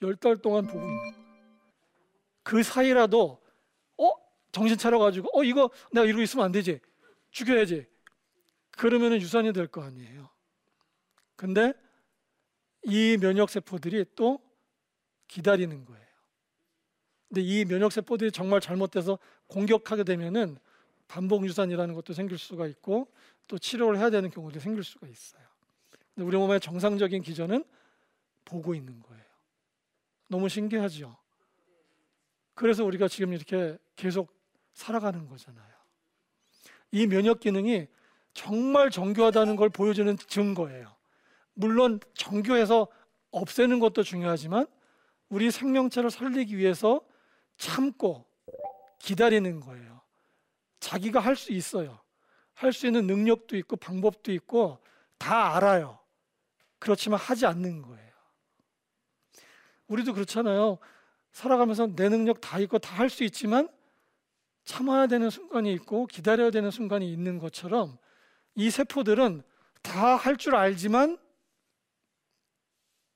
열 0.00 0.16
달 0.16 0.38
동안 0.38 0.66
보고 0.66 0.80
있는 0.80 0.96
거예요. 0.96 1.14
그 2.42 2.62
사이라도 2.62 3.38
어 3.98 4.10
정신 4.50 4.78
차려가지고 4.78 5.28
어 5.38 5.44
이거 5.44 5.70
내가 5.92 6.06
이러고 6.06 6.22
있으면 6.22 6.46
안 6.46 6.52
되지 6.52 6.80
죽여야지 7.30 7.86
그러면 8.70 9.12
유산이 9.12 9.52
될 9.52 9.68
거 9.68 9.82
아니에요. 9.82 10.30
근데 11.36 11.74
이 12.84 13.18
면역 13.20 13.50
세포들이 13.50 14.06
또 14.16 14.40
기다리는 15.28 15.84
거예요. 15.84 16.06
근데 17.28 17.42
이 17.42 17.64
면역 17.66 17.92
세포들이 17.92 18.32
정말 18.32 18.60
잘못돼서 18.60 19.18
공격하게 19.48 20.04
되면은 20.04 20.56
반복 21.08 21.44
유산이라는 21.44 21.94
것도 21.94 22.14
생길 22.14 22.38
수가 22.38 22.66
있고 22.68 23.06
또 23.48 23.58
치료를 23.58 23.98
해야 23.98 24.08
되는 24.08 24.30
경우도 24.30 24.60
생길 24.60 24.82
수가 24.82 25.06
있어요. 25.08 25.42
근데 26.14 26.26
우리 26.26 26.38
몸의 26.38 26.58
정상적인 26.60 27.20
기전은 27.22 27.64
보고 28.52 28.74
있는 28.74 29.00
거예요. 29.00 29.24
너무 30.28 30.48
신기하죠. 30.48 31.16
그래서 32.54 32.84
우리가 32.84 33.08
지금 33.08 33.32
이렇게 33.32 33.78
계속 33.96 34.30
살아가는 34.74 35.26
거잖아요. 35.26 35.72
이 36.90 37.06
면역 37.06 37.40
기능이 37.40 37.88
정말 38.34 38.90
정교하다는 38.90 39.56
걸 39.56 39.70
보여주는 39.70 40.14
증거예요. 40.16 40.94
물론 41.54 41.98
정교해서 42.14 42.88
없애는 43.30 43.78
것도 43.80 44.02
중요하지만 44.02 44.66
우리 45.30 45.50
생명체를 45.50 46.10
살리기 46.10 46.58
위해서 46.58 47.00
참고 47.56 48.26
기다리는 48.98 49.60
거예요. 49.60 50.02
자기가 50.80 51.20
할 51.20 51.36
수 51.36 51.52
있어요. 51.52 52.00
할 52.54 52.72
수 52.72 52.86
있는 52.86 53.06
능력도 53.06 53.56
있고 53.56 53.76
방법도 53.76 54.30
있고 54.32 54.78
다 55.16 55.56
알아요. 55.56 55.98
그렇지만 56.78 57.18
하지 57.18 57.46
않는 57.46 57.80
거예요. 57.82 58.11
우리도 59.92 60.14
그렇잖아요. 60.14 60.78
살아가면서 61.32 61.86
내 61.94 62.08
능력 62.08 62.40
다 62.40 62.58
있고 62.58 62.78
다 62.78 62.96
할 62.96 63.10
수 63.10 63.24
있지만 63.24 63.68
참아야 64.64 65.06
되는 65.06 65.28
순간이 65.28 65.72
있고 65.74 66.06
기다려야 66.06 66.50
되는 66.50 66.70
순간이 66.70 67.10
있는 67.12 67.38
것처럼 67.38 67.98
이 68.54 68.70
세포들은 68.70 69.42
다 69.82 70.16
할 70.16 70.36
줄 70.36 70.54
알지만 70.54 71.18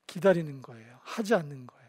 기다리는 0.07 0.61
거예요. 0.61 0.99
하지 1.03 1.33
않는 1.35 1.67
거예요. 1.67 1.87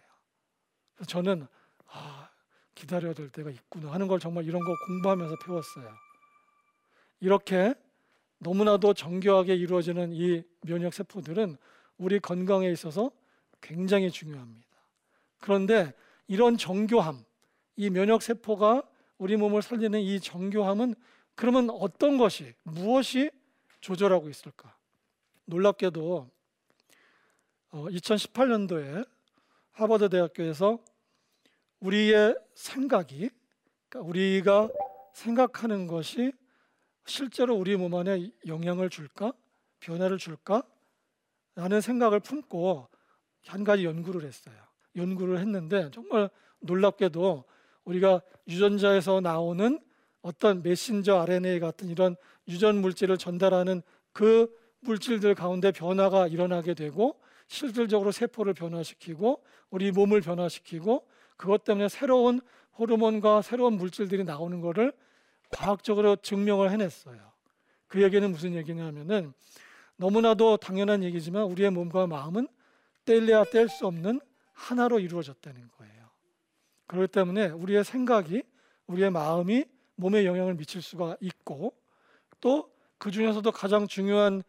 저는 1.06 1.46
아, 1.86 2.28
기다려야 2.74 3.12
될 3.14 3.30
때가 3.30 3.50
있구나 3.50 3.92
하는 3.92 4.06
걸 4.08 4.18
정말 4.20 4.44
이런 4.44 4.60
거 4.64 4.72
공부하면서 4.86 5.36
배웠어요. 5.44 5.92
이렇게 7.20 7.74
너무나도 8.38 8.94
정교하게 8.94 9.56
이루어지는 9.56 10.12
이 10.12 10.42
면역 10.62 10.94
세포들은 10.94 11.56
우리 11.98 12.20
건강에 12.20 12.70
있어서 12.70 13.10
굉장히 13.60 14.10
중요합니다. 14.10 14.67
그런데 15.38 15.92
이런 16.26 16.56
정교함, 16.56 17.24
이 17.76 17.90
면역 17.90 18.22
세포가 18.22 18.82
우리 19.18 19.36
몸을 19.36 19.62
살리는 19.62 20.00
이 20.00 20.20
정교함은 20.20 20.94
그러면 21.34 21.70
어떤 21.70 22.18
것이 22.18 22.54
무엇이 22.62 23.30
조절하고 23.80 24.28
있을까? 24.28 24.76
놀랍게도 25.44 26.30
2018년도에 27.72 29.02
어, 29.02 29.04
하버드 29.72 30.08
대학교에서 30.08 30.78
우리의 31.80 32.36
생각이 32.54 33.30
그러니까 33.88 34.08
우리가 34.08 34.68
생각하는 35.14 35.86
것이 35.86 36.32
실제로 37.06 37.54
우리 37.54 37.76
몸 37.76 37.94
안에 37.94 38.30
영향을 38.46 38.90
줄까? 38.90 39.32
변화를 39.80 40.18
줄까? 40.18 40.62
라는 41.54 41.80
생각을 41.80 42.20
품고 42.20 42.88
한 43.46 43.64
가지 43.64 43.84
연구를 43.84 44.24
했어요. 44.24 44.67
연구를 44.98 45.38
했는데 45.38 45.90
정말 45.92 46.28
놀랍게도 46.60 47.44
우리가 47.84 48.20
유전자에서 48.46 49.20
나오는 49.20 49.80
어떤 50.20 50.62
메신저 50.62 51.20
RNA 51.20 51.60
같은 51.60 51.88
이런 51.88 52.16
유전 52.48 52.80
물질을 52.80 53.16
전달하는 53.16 53.82
그 54.12 54.54
물질들 54.80 55.34
가운데 55.34 55.72
변화가 55.72 56.26
일어나게 56.28 56.74
되고 56.74 57.18
실질적으로 57.46 58.12
세포를 58.12 58.54
변화시키고 58.54 59.42
우리 59.70 59.90
몸을 59.90 60.20
변화시키고 60.20 61.06
그것 61.36 61.64
때문에 61.64 61.88
새로운 61.88 62.40
호르몬과 62.78 63.42
새로운 63.42 63.74
물질들이 63.74 64.24
나오는 64.24 64.60
것을 64.60 64.92
과학적으로 65.50 66.16
증명을 66.16 66.70
해냈어요. 66.70 67.18
그 67.86 68.02
얘기는 68.02 68.30
무슨 68.30 68.54
얘기냐면은 68.54 69.32
너무나도 69.96 70.58
당연한 70.58 71.02
얘기지만 71.02 71.44
우리의 71.44 71.70
몸과 71.70 72.06
마음은 72.06 72.48
뗄래야 73.04 73.44
뗄 73.44 73.68
수 73.68 73.86
없는 73.86 74.20
하나로 74.58 74.98
이루어졌다는 75.00 75.68
거예요. 75.78 76.10
그렇기 76.86 77.12
때문에 77.12 77.48
우리의 77.48 77.84
생각이 77.84 78.42
우리의 78.86 79.10
마음이 79.10 79.64
몸에 79.96 80.24
영향을 80.24 80.54
미칠 80.54 80.82
수가 80.82 81.16
있고 81.20 81.74
또 82.40 82.78
그 82.98 83.12
중에서도 83.12 83.50
가장 83.52 83.86
중요한 83.86 84.42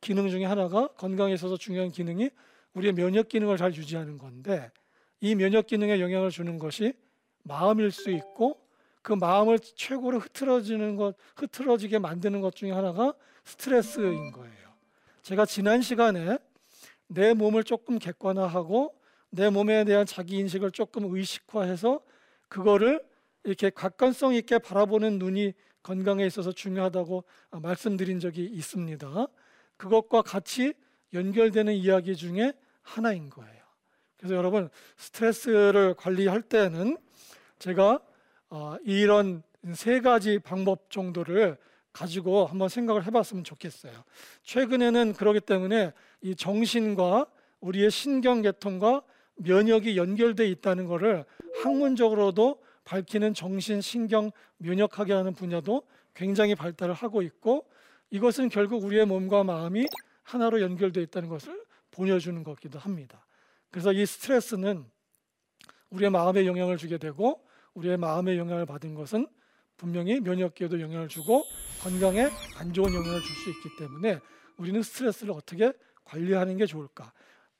기능 0.00 0.28
중에 0.28 0.44
하나가 0.44 0.88
건강에 0.88 1.34
있어서 1.34 1.56
중요한 1.56 1.92
기능이 1.92 2.30
우리의 2.74 2.94
면역 2.94 3.28
기능을 3.28 3.58
잘 3.58 3.74
유지하는 3.74 4.18
건데 4.18 4.70
이 5.20 5.34
면역 5.34 5.66
기능에 5.66 6.00
영향을 6.00 6.30
주는 6.30 6.58
것이 6.58 6.94
마음일 7.44 7.92
수 7.92 8.10
있고 8.10 8.60
그 9.02 9.12
마음을 9.12 9.58
최고로 9.58 10.20
흐트러지는 10.20 10.96
것, 10.96 11.16
흐트러지게 11.36 11.98
만드는 11.98 12.40
것 12.40 12.54
중에 12.54 12.70
하나가 12.70 13.12
스트레스인 13.44 14.32
거예요. 14.32 14.72
제가 15.22 15.44
지난 15.44 15.82
시간에 15.82 16.38
내 17.08 17.34
몸을 17.34 17.62
조금 17.64 17.98
객관화하고 17.98 18.94
내 19.34 19.48
몸에 19.48 19.84
대한 19.84 20.04
자기 20.04 20.36
인식을 20.38 20.72
조금 20.72 21.14
의식화해서 21.14 22.00
그거를 22.48 23.02
이렇게 23.44 23.70
객관성 23.70 24.34
있게 24.34 24.58
바라보는 24.58 25.18
눈이 25.18 25.54
건강에 25.82 26.26
있어서 26.26 26.52
중요하다고 26.52 27.24
말씀드린 27.50 28.20
적이 28.20 28.44
있습니다. 28.44 29.26
그것과 29.78 30.20
같이 30.20 30.74
연결되는 31.14 31.72
이야기 31.74 32.14
중에 32.14 32.52
하나인 32.82 33.30
거예요. 33.30 33.62
그래서 34.18 34.34
여러분 34.34 34.68
스트레스를 34.98 35.94
관리할 35.94 36.42
때는 36.42 36.98
제가 37.58 38.00
어, 38.50 38.76
이런 38.84 39.42
세 39.74 40.00
가지 40.00 40.38
방법 40.38 40.90
정도를 40.90 41.56
가지고 41.92 42.44
한번 42.44 42.68
생각을 42.68 43.06
해봤으면 43.06 43.44
좋겠어요. 43.44 44.04
최근에는 44.42 45.14
그러기 45.14 45.40
때문에 45.40 45.92
이 46.20 46.36
정신과 46.36 47.26
우리의 47.60 47.90
신경계통과 47.90 49.02
면역이 49.42 49.96
연결돼 49.96 50.48
있다는 50.48 50.86
것을 50.86 51.24
학문적으로도 51.62 52.62
밝히는 52.84 53.34
정신, 53.34 53.80
신경, 53.80 54.30
면역학이 54.58 55.12
라는 55.12 55.34
분야도 55.34 55.82
굉장히 56.14 56.54
발달을 56.54 56.94
하고 56.94 57.22
있고 57.22 57.66
이것은 58.10 58.48
결국 58.48 58.84
우리의 58.84 59.06
몸과 59.06 59.44
마음이 59.44 59.86
하나로 60.22 60.60
연결되어 60.60 61.02
있다는 61.04 61.28
것을 61.28 61.64
보여주는 61.90 62.42
것기도 62.42 62.78
합니다. 62.78 63.26
그래서 63.70 63.92
이 63.92 64.04
스트레스는 64.04 64.84
우리의 65.90 66.10
마음에 66.10 66.46
영향을 66.46 66.76
주게 66.76 66.98
되고 66.98 67.44
우리의 67.74 67.96
마음에 67.96 68.36
영향을 68.36 68.66
받은 68.66 68.94
것은 68.94 69.26
분명히 69.76 70.20
면역계에도 70.20 70.80
영향을 70.80 71.08
주고 71.08 71.44
건강에 71.80 72.28
안 72.58 72.72
좋은 72.72 72.92
영향을 72.92 73.20
줄 73.20 73.34
수 73.36 73.50
있기 73.50 73.76
때문에 73.78 74.20
우리는 74.56 74.82
스트레스를 74.82 75.32
어떻게 75.32 75.72
관리하는 76.04 76.56
게 76.56 76.66
좋을까? 76.66 77.12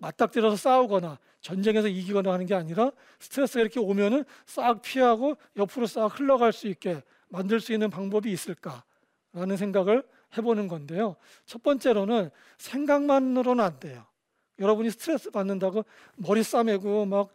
맞닥뜨려서 0.03 0.57
싸우거나 0.57 1.19
전쟁에서 1.41 1.87
이기거나 1.87 2.33
하는 2.33 2.45
게 2.45 2.55
아니라 2.55 2.91
스트레스가 3.21 3.61
이렇게 3.61 3.79
오면은 3.79 4.25
싹 4.47 4.83
피하고 4.83 5.37
옆으로 5.57 5.87
싹 5.87 6.07
흘러갈 6.19 6.53
수 6.53 6.67
있게 6.67 7.03
만들 7.29 7.61
수 7.61 7.73
있는 7.73 7.89
방법이 7.89 8.31
있을까라는 8.31 9.57
생각을 9.57 10.03
해보는 10.37 10.67
건데요. 10.67 11.17
첫 11.47 11.63
번째로는 11.63 12.31
생각만으로는 12.59 13.65
안 13.65 13.79
돼요. 13.79 14.05
여러분이 14.59 14.91
스트레스 14.91 15.31
받는다고 15.31 15.85
머리 16.17 16.43
싸매고 16.43 17.07
막 17.07 17.33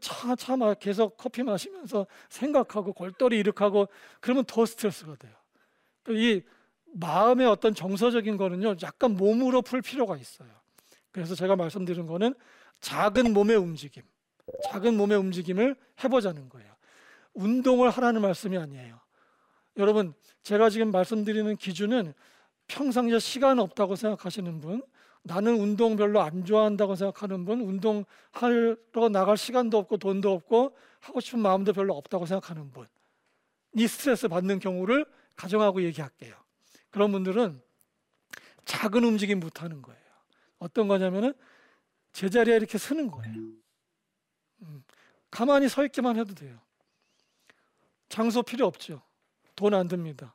차, 0.00 0.36
차, 0.36 0.56
막 0.56 0.78
계속 0.78 1.16
커피 1.16 1.42
마시면서 1.42 2.06
생각하고 2.28 2.92
골똘히 2.92 3.38
일으하고 3.38 3.88
그러면 4.20 4.44
더 4.44 4.66
스트레스가 4.66 5.16
돼요. 5.16 5.32
이 6.08 6.42
마음의 6.92 7.46
어떤 7.46 7.74
정서적인 7.74 8.36
거는요, 8.36 8.76
약간 8.82 9.16
몸으로 9.16 9.62
풀 9.62 9.80
필요가 9.80 10.16
있어요. 10.16 10.59
그래서 11.12 11.34
제가 11.34 11.56
말씀드린 11.56 12.06
거는 12.06 12.34
작은 12.80 13.32
몸의 13.32 13.56
움직임, 13.56 14.02
작은 14.70 14.96
몸의 14.96 15.18
움직임을 15.18 15.76
해보자는 16.02 16.48
거예요. 16.48 16.72
운동을 17.34 17.90
하라는 17.90 18.22
말씀이 18.22 18.56
아니에요. 18.56 19.00
여러분, 19.76 20.14
제가 20.42 20.70
지금 20.70 20.90
말씀드리는 20.90 21.56
기준은 21.56 22.14
평상시에 22.66 23.18
시간 23.18 23.58
없다고 23.58 23.96
생각하시는 23.96 24.60
분, 24.60 24.82
나는 25.22 25.60
운동 25.60 25.96
별로 25.96 26.20
안 26.20 26.44
좋아한다고 26.44 26.96
생각하는 26.96 27.44
분, 27.44 27.60
운동하러 27.60 29.08
나갈 29.10 29.36
시간도 29.36 29.76
없고 29.78 29.98
돈도 29.98 30.32
없고 30.32 30.76
하고 31.00 31.20
싶은 31.20 31.40
마음도 31.40 31.72
별로 31.72 31.94
없다고 31.96 32.26
생각하는 32.26 32.70
분, 32.72 32.86
이 33.74 33.86
스트레스 33.86 34.28
받는 34.28 34.58
경우를 34.58 35.04
가정하고 35.36 35.82
얘기할게요. 35.82 36.34
그런 36.90 37.12
분들은 37.12 37.60
작은 38.64 39.04
움직임부터 39.04 39.64
하는 39.64 39.82
거예요. 39.82 39.99
어떤 40.60 40.86
거냐면은 40.86 41.34
제자리에 42.12 42.54
이렇게 42.56 42.78
서는 42.78 43.10
거예요. 43.10 43.34
음, 44.62 44.84
가만히 45.30 45.68
서 45.68 45.84
있기만 45.84 46.16
해도 46.16 46.34
돼요. 46.34 46.60
장소 48.08 48.42
필요 48.42 48.66
없죠. 48.66 49.02
돈 49.56 49.74
안 49.74 49.88
듭니다. 49.88 50.34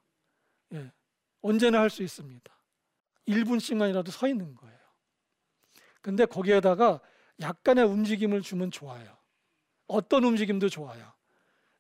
예, 0.74 0.92
언제나 1.42 1.80
할 1.80 1.90
수 1.90 2.04
있습니다. 2.04 2.54
1분씩만이라도 3.28 4.12
서 4.12 4.28
있는 4.28 4.56
거예요. 4.56 4.78
근데 6.02 6.26
거기에다가 6.26 7.00
약간의 7.42 7.86
움직임을 7.86 8.42
주면 8.42 8.72
좋아요. 8.72 9.18
어떤 9.88 10.24
움직임도 10.24 10.70
좋아요. 10.70 11.14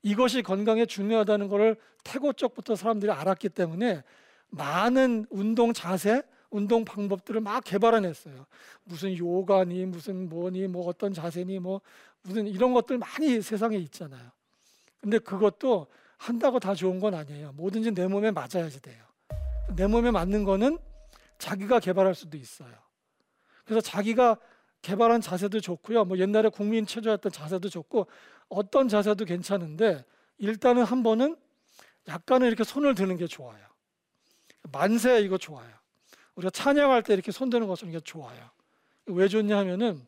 이것이 0.01 0.41
건강에 0.43 0.86
중요하다는 0.86 1.47
것을 1.47 1.77
태고 2.03 2.34
쪽부터 2.34 2.75
사람들이 2.75 3.12
알았기 3.12 3.49
때문에 3.49 4.03
많은 4.49 5.25
운동 5.29 5.73
자세, 5.73 6.21
운동 6.55 6.85
방법들을 6.85 7.41
막 7.41 7.65
개발해냈어요. 7.65 8.45
무슨 8.85 9.17
요가니 9.17 9.85
무슨 9.87 10.29
뭐니 10.29 10.67
뭐 10.67 10.87
어떤 10.87 11.13
자세니 11.13 11.59
뭐 11.59 11.81
무슨 12.21 12.47
이런 12.47 12.73
것들 12.73 12.97
많이 12.97 13.41
세상에 13.41 13.75
있잖아요. 13.77 14.31
근데 15.01 15.19
그것도 15.19 15.87
한다고 16.17 16.59
다 16.59 16.73
좋은 16.73 17.01
건 17.01 17.13
아니에요. 17.13 17.51
뭐든지 17.53 17.91
내 17.91 18.07
몸에 18.07 18.31
맞아야지 18.31 18.81
돼요. 18.81 19.03
내 19.75 19.85
몸에 19.85 20.11
맞는 20.11 20.45
거는 20.45 20.77
자기가 21.39 21.81
개발할 21.81 22.15
수도 22.15 22.37
있어요. 22.37 22.73
그래서 23.65 23.81
자기가 23.81 24.37
개발한 24.81 25.19
자세도 25.19 25.59
좋고요. 25.59 26.05
뭐 26.05 26.17
옛날에 26.17 26.47
국민 26.47 26.85
체조했던 26.85 27.33
자세도 27.33 27.67
좋고 27.67 28.07
어떤 28.47 28.87
자세도 28.87 29.25
괜찮은데 29.25 30.05
일단은 30.37 30.85
한 30.85 31.03
번은 31.03 31.35
약간은 32.07 32.47
이렇게 32.47 32.63
손을 32.63 32.95
드는 32.95 33.17
게 33.17 33.27
좋아요. 33.27 33.65
만세 34.71 35.19
이거 35.19 35.37
좋아요. 35.37 35.85
우리가 36.36 36.50
찬양할 36.50 37.04
때 37.04 37.13
이렇게 37.13 37.32
손 37.32 37.50
드는 37.50 37.67
것은 37.67 37.89
이게 37.89 38.00
좋아요. 38.00 38.50
왜 39.08 39.28
좋냐 39.28 39.58
하면은 39.60 40.06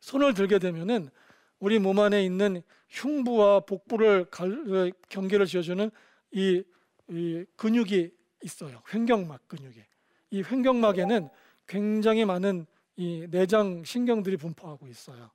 손을 0.00 0.34
들게 0.34 0.58
되면은 0.58 1.10
우리 1.58 1.78
몸 1.78 1.98
안에 1.98 2.24
있는 2.24 2.62
흉부와 2.90 3.60
복부를 3.60 4.26
갈, 4.26 4.92
경계를 5.08 5.46
지어주는 5.46 5.90
이, 6.32 6.62
이 7.08 7.44
근육이 7.56 8.10
있어요. 8.42 8.82
횡격막 8.92 9.48
근육이. 9.48 9.82
이 10.30 10.42
횡격막에는 10.42 11.28
굉장히 11.66 12.24
많은 12.24 12.66
이 12.96 13.26
내장 13.30 13.82
신경들이 13.84 14.36
분포하고 14.36 14.86
있어요. 14.86 15.30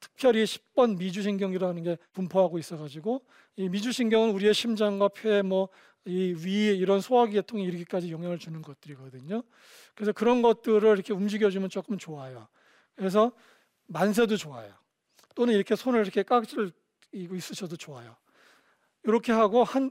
특별히 0.00 0.44
10번 0.44 0.96
미주신경이라는 0.98 1.82
게 1.82 1.98
분포하고 2.12 2.58
있어가지고 2.58 3.22
이 3.56 3.68
미주신경은 3.68 4.30
우리의 4.30 4.54
심장과 4.54 5.08
폐, 5.08 5.42
뭐 5.42 5.68
이 6.06 6.34
위 6.34 6.66
이런 6.78 7.00
소화기계통에 7.00 7.62
이르기까지 7.62 8.10
영향을 8.10 8.38
주는 8.38 8.62
것들이거든요. 8.62 9.42
그래서 9.94 10.12
그런 10.12 10.40
것들을 10.40 10.82
이렇게 10.82 11.12
움직여주면 11.12 11.68
조금 11.68 11.98
좋아요. 11.98 12.48
그래서 12.94 13.32
만세도 13.86 14.36
좋아요. 14.36 14.74
또는 15.34 15.54
이렇게 15.54 15.76
손을 15.76 16.00
이렇게 16.00 16.22
깍지를 16.22 16.72
이고 17.12 17.34
있으셔도 17.34 17.76
좋아요. 17.76 18.16
이렇게 19.04 19.32
하고 19.32 19.62
한 19.62 19.90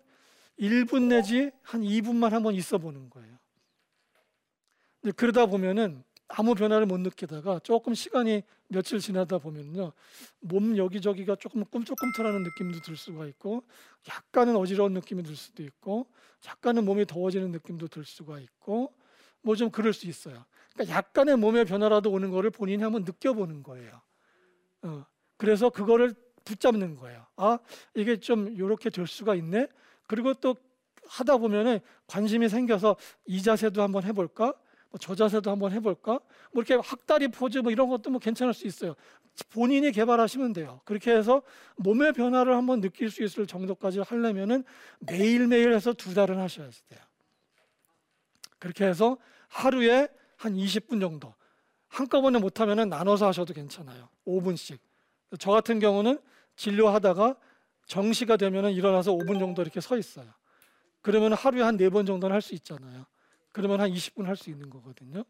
1분 0.59 1.03
내지 1.03 1.51
한 1.61 1.81
2분만 1.81 2.31
한번 2.31 2.55
있어 2.55 2.77
보는 2.77 3.09
거예요. 3.09 3.37
그러다 5.15 5.45
보면은 5.45 6.03
아무 6.27 6.55
변화를 6.55 6.85
못 6.85 6.99
느끼다가 6.99 7.59
조금 7.59 7.93
시간이 7.93 8.43
며칠 8.69 8.99
지나다 8.99 9.37
보면요 9.39 9.91
몸 10.39 10.77
여기저기가 10.77 11.35
조금 11.35 11.65
꿈틀꿈틀하는 11.65 12.43
느낌도 12.43 12.81
들 12.81 12.95
수가 12.95 13.25
있고 13.27 13.63
약간은 14.07 14.55
어지러운 14.55 14.93
느낌이 14.93 15.23
들 15.23 15.35
수도 15.35 15.63
있고 15.63 16.07
약간은 16.47 16.85
몸이 16.85 17.05
더워지는 17.05 17.51
느낌도 17.51 17.87
들 17.87 18.05
수가 18.05 18.39
있고 18.39 18.93
뭐 19.41 19.55
좀 19.55 19.69
그럴 19.71 19.93
수 19.93 20.07
있어요. 20.07 20.45
그러니까 20.73 20.95
약간의 20.95 21.37
몸의 21.37 21.65
변화라도 21.65 22.11
오는 22.11 22.29
거를 22.29 22.49
본인이 22.51 22.83
한번 22.83 23.03
느껴보는 23.03 23.63
거예요. 23.63 24.01
어, 24.83 25.05
그래서 25.37 25.69
그거를 25.69 26.13
붙잡는 26.45 26.95
거예요. 26.95 27.25
아 27.35 27.59
이게 27.95 28.17
좀 28.17 28.49
이렇게 28.49 28.89
될 28.89 29.07
수가 29.07 29.35
있네. 29.35 29.67
그리고 30.07 30.33
또 30.35 30.55
하다 31.07 31.37
보면은 31.37 31.79
관심이 32.07 32.49
생겨서 32.49 32.95
이 33.25 33.41
자세도 33.41 33.81
한번 33.81 34.03
해볼까? 34.03 34.53
뭐 34.91 34.97
저 34.99 35.15
자세도 35.15 35.51
한번 35.51 35.71
해볼까? 35.71 36.19
뭐 36.51 36.63
이렇게 36.63 36.75
학다리 36.75 37.27
포즈 37.27 37.59
뭐 37.59 37.71
이런 37.71 37.89
것도 37.89 38.09
뭐 38.09 38.19
괜찮을 38.19 38.53
수 38.53 38.65
있어요. 38.67 38.95
본인이 39.51 39.91
개발하시면 39.91 40.53
돼요. 40.53 40.81
그렇게 40.85 41.11
해서 41.11 41.41
몸의 41.77 42.13
변화를 42.13 42.55
한번 42.55 42.81
느낄 42.81 43.09
수 43.09 43.23
있을 43.23 43.45
정도까지 43.47 43.99
하려면은 43.99 44.63
매일매일 44.99 45.73
해서 45.73 45.93
두 45.93 46.13
달은 46.13 46.39
하셔야 46.39 46.69
돼요. 46.89 46.99
그렇게 48.57 48.85
해서 48.85 49.17
하루에 49.47 50.07
한 50.37 50.53
20분 50.55 50.99
정도. 50.99 51.33
한꺼번에 51.87 52.39
못하면은 52.39 52.89
나눠서 52.89 53.27
하셔도 53.27 53.53
괜찮아요. 53.53 54.09
5분씩. 54.27 54.79
저 55.39 55.51
같은 55.51 55.79
경우는 55.79 56.19
진료하다가 56.55 57.35
정시가 57.87 58.37
되면은 58.37 58.71
일어나서 58.73 59.11
5분 59.13 59.39
정도 59.39 59.61
이렇게 59.61 59.79
서 59.81 59.97
있어요. 59.97 60.27
그러면 61.01 61.33
하루에 61.33 61.61
한 61.63 61.77
네 61.77 61.89
번 61.89 62.05
정도는 62.05 62.33
할 62.33 62.41
수 62.41 62.53
있잖아요. 62.55 63.05
그러면 63.59 63.81
한 63.81 63.91
20분 63.91 64.23
할 64.23 64.37
수 64.37 64.49
있는 64.49 64.69
거거든요. 64.69 65.25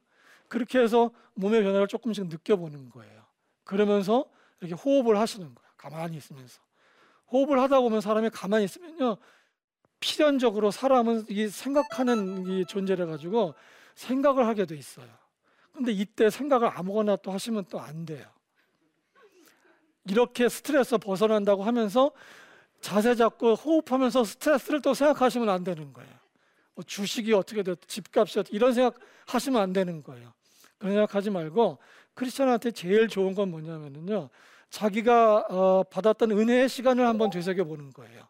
그렇게 0.48 0.78
해서 0.78 1.10
몸의 1.34 1.64
변화를 1.64 1.88
조금씩 1.88 2.28
느껴보는 2.28 2.90
거예요. 2.92 3.24
그러면서 3.64 4.26
이렇게 4.60 4.76
호흡을 4.76 5.18
하시는 5.18 5.44
거예요. 5.48 5.70
가만히 5.78 6.18
있으면서. 6.18 6.62
호흡을 7.32 7.60
하다 7.60 7.80
보면 7.80 8.02
사람이 8.02 8.30
가만히 8.30 8.66
있으면요. 8.66 9.18
필연적으로 10.00 10.70
사람은 10.70 11.26
이 11.30 11.48
생각하는 11.48 12.46
이 12.46 12.66
존재를 12.66 13.08
가지고 13.08 13.56
생각을 13.96 14.46
하게 14.46 14.68
돼 14.68 14.76
있어요. 14.76 15.08
근데 15.74 15.92
이때 15.92 16.30
생각을 16.30 16.68
아무거나 16.68 17.16
또 17.16 17.32
하시면 17.32 17.66
또 17.66 17.80
안 17.80 18.06
돼요. 18.06 18.28
이렇게 20.06 20.50
스트레스 20.50 21.00
벗어난다고 21.00 21.64
하면서 21.64 22.12
자세 22.80 23.16
잡고 23.16 23.56
호흡하면서 23.56 24.24
스트레스를 24.24 24.82
또 24.84 24.94
생각하시면 24.94 25.50
안 25.50 25.64
되는 25.64 25.94
거예요. 25.94 26.20
뭐 26.80 26.84
주식이 26.86 27.34
어떻게 27.34 27.62
됐, 27.62 27.78
집값이 27.88 28.40
어떻게 28.40 28.56
이런 28.56 28.74
생각 28.74 28.96
하시면 29.28 29.62
안 29.62 29.74
되는 29.74 30.02
거예요. 30.02 30.32
그런 30.78 30.94
생각하지 30.94 31.30
말고 31.30 31.78
크리스천한테 32.14 32.72
제일 32.72 33.10
좋은 33.10 33.36
건 33.36 33.52
뭐냐면요. 33.52 34.30
자기가 34.70 35.48
어, 35.50 35.84
받았던 35.84 36.32
은혜의 36.32 36.70
시간을 36.70 37.06
한번 37.06 37.32
되새겨 37.32 37.66
보는 37.66 37.92
거예요. 37.92 38.26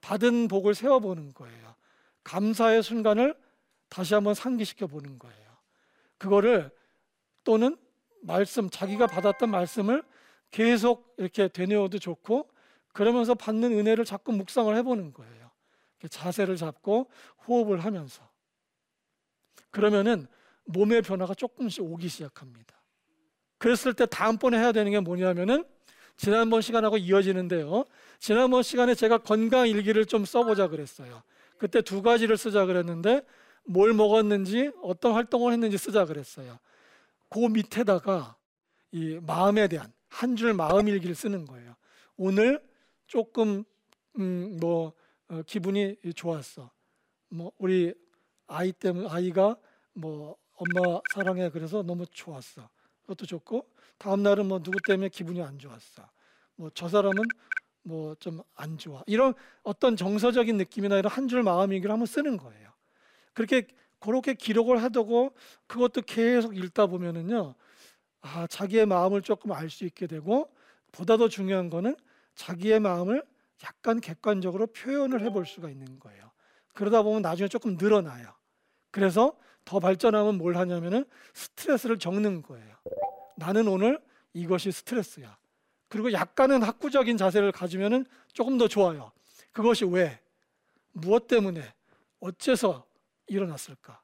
받은 0.00 0.48
복을 0.48 0.74
세워 0.74 0.98
보는 1.00 1.34
거예요. 1.34 1.74
감사의 2.24 2.82
순간을 2.82 3.34
다시 3.90 4.14
한번 4.14 4.32
상기시켜 4.32 4.86
보는 4.86 5.18
거예요. 5.18 5.50
그거를 6.16 6.70
또는 7.44 7.76
말씀 8.22 8.70
자기가 8.70 9.08
받았던 9.08 9.50
말씀을 9.50 10.02
계속 10.50 11.14
이렇게 11.18 11.48
되뇌어도 11.48 11.98
좋고 11.98 12.48
그러면서 12.94 13.34
받는 13.34 13.72
은혜를 13.72 14.06
자꾸 14.06 14.32
묵상을 14.32 14.74
해보는 14.74 15.12
거예요. 15.12 15.49
자세를 16.08 16.56
잡고 16.56 17.10
호흡을 17.46 17.80
하면서 17.84 18.28
그러면은 19.70 20.26
몸의 20.64 21.02
변화가 21.02 21.34
조금씩 21.34 21.82
오기 21.84 22.08
시작합니다. 22.08 22.74
그랬을 23.58 23.94
때 23.94 24.06
다음번에 24.06 24.58
해야 24.58 24.72
되는 24.72 24.90
게 24.90 25.00
뭐냐면은 25.00 25.64
지난번 26.16 26.60
시간하고 26.60 26.96
이어지는데요. 26.98 27.84
지난번 28.18 28.62
시간에 28.62 28.94
제가 28.94 29.18
건강 29.18 29.68
일기를 29.68 30.04
좀 30.06 30.24
써보자 30.24 30.68
그랬어요. 30.68 31.22
그때 31.58 31.80
두 31.82 32.02
가지를 32.02 32.36
쓰자 32.36 32.66
그랬는데 32.66 33.22
뭘 33.64 33.92
먹었는지 33.92 34.70
어떤 34.82 35.12
활동을 35.12 35.52
했는지 35.52 35.78
쓰자 35.78 36.04
그랬어요. 36.06 36.58
그 37.28 37.38
밑에다가 37.38 38.36
이 38.92 39.18
마음에 39.22 39.68
대한 39.68 39.92
한 40.08 40.36
줄 40.36 40.52
마음 40.54 40.88
일기를 40.88 41.14
쓰는 41.14 41.46
거예요. 41.46 41.74
오늘 42.16 42.62
조금 43.06 43.64
음, 44.18 44.58
뭐 44.60 44.88
어, 44.88 44.92
기분이 45.46 45.96
좋았어. 46.14 46.70
뭐 47.28 47.52
우리 47.58 47.94
아이 48.46 48.72
때문에 48.72 49.08
아이가 49.08 49.56
뭐 49.92 50.36
엄마 50.54 51.00
사랑해 51.14 51.50
그래서 51.50 51.82
너무 51.82 52.06
좋았어. 52.06 52.68
그것도 53.02 53.26
좋고 53.26 53.68
다음 53.98 54.22
날은 54.22 54.46
뭐 54.46 54.60
누구 54.62 54.78
때문에 54.86 55.08
기분이 55.08 55.42
안 55.42 55.58
좋았어. 55.58 56.08
뭐 56.56 56.70
저 56.74 56.88
사람은 56.88 57.22
뭐 57.82 58.14
좀 58.16 58.40
안 58.56 58.76
좋아. 58.78 59.02
이런 59.06 59.34
어떤 59.62 59.96
정서적인 59.96 60.56
느낌이나 60.58 60.98
이런 60.98 61.10
한 61.12 61.28
줄 61.28 61.42
마음 61.42 61.72
얘기를 61.72 61.90
한번 61.92 62.06
쓰는 62.06 62.36
거예요. 62.36 62.70
그렇게 63.34 63.66
그렇게 64.00 64.34
기록을 64.34 64.82
해두고 64.82 65.34
그것도 65.66 66.02
계속 66.02 66.56
읽다 66.56 66.86
보면은요. 66.86 67.54
아, 68.22 68.46
자기의 68.48 68.86
마음을 68.86 69.22
조금 69.22 69.52
알 69.52 69.70
수 69.70 69.84
있게 69.84 70.06
되고 70.06 70.52
보다 70.92 71.16
더 71.16 71.28
중요한 71.28 71.70
거는 71.70 71.96
자기의 72.34 72.80
마음을 72.80 73.22
약간 73.64 74.00
객관적으로 74.00 74.66
표현을 74.68 75.20
해볼 75.22 75.46
수가 75.46 75.68
있는 75.68 75.98
거예요. 75.98 76.30
그러다 76.74 77.02
보면 77.02 77.22
나중에 77.22 77.48
조금 77.48 77.76
늘어나요. 77.76 78.32
그래서 78.90 79.36
더 79.64 79.80
발전하면 79.80 80.38
뭘 80.38 80.56
하냐면은 80.56 81.04
스트레스를 81.34 81.98
적는 81.98 82.42
거예요. 82.42 82.76
나는 83.36 83.68
오늘 83.68 84.00
이것이 84.32 84.72
스트레스야. 84.72 85.36
그리고 85.88 86.12
약간은 86.12 86.62
학구적인 86.62 87.16
자세를 87.16 87.52
가지면은 87.52 88.06
조금 88.32 88.58
더 88.58 88.68
좋아요. 88.68 89.12
그것이 89.52 89.84
왜? 89.84 90.20
무엇 90.92 91.26
때문에? 91.26 91.74
어째서 92.20 92.86
일어났을까? 93.26 94.00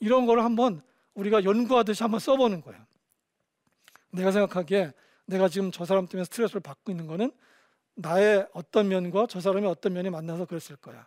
이런 0.00 0.26
거를 0.26 0.44
한번 0.44 0.82
우리가 1.14 1.44
연구하듯이 1.44 2.02
한번 2.02 2.20
써보는 2.20 2.60
거예요. 2.62 2.84
내가 4.10 4.30
생각하기에 4.30 4.92
내가 5.26 5.48
지금 5.48 5.70
저 5.70 5.84
사람 5.84 6.06
때문에 6.06 6.24
스트레스를 6.24 6.60
받고 6.60 6.90
있는 6.90 7.06
거는 7.06 7.32
나의 7.94 8.46
어떤 8.52 8.88
면과 8.88 9.26
저 9.28 9.40
사람의 9.40 9.68
어떤 9.68 9.92
면이 9.92 10.10
만나서 10.10 10.46
그랬을 10.46 10.76
거야. 10.76 11.06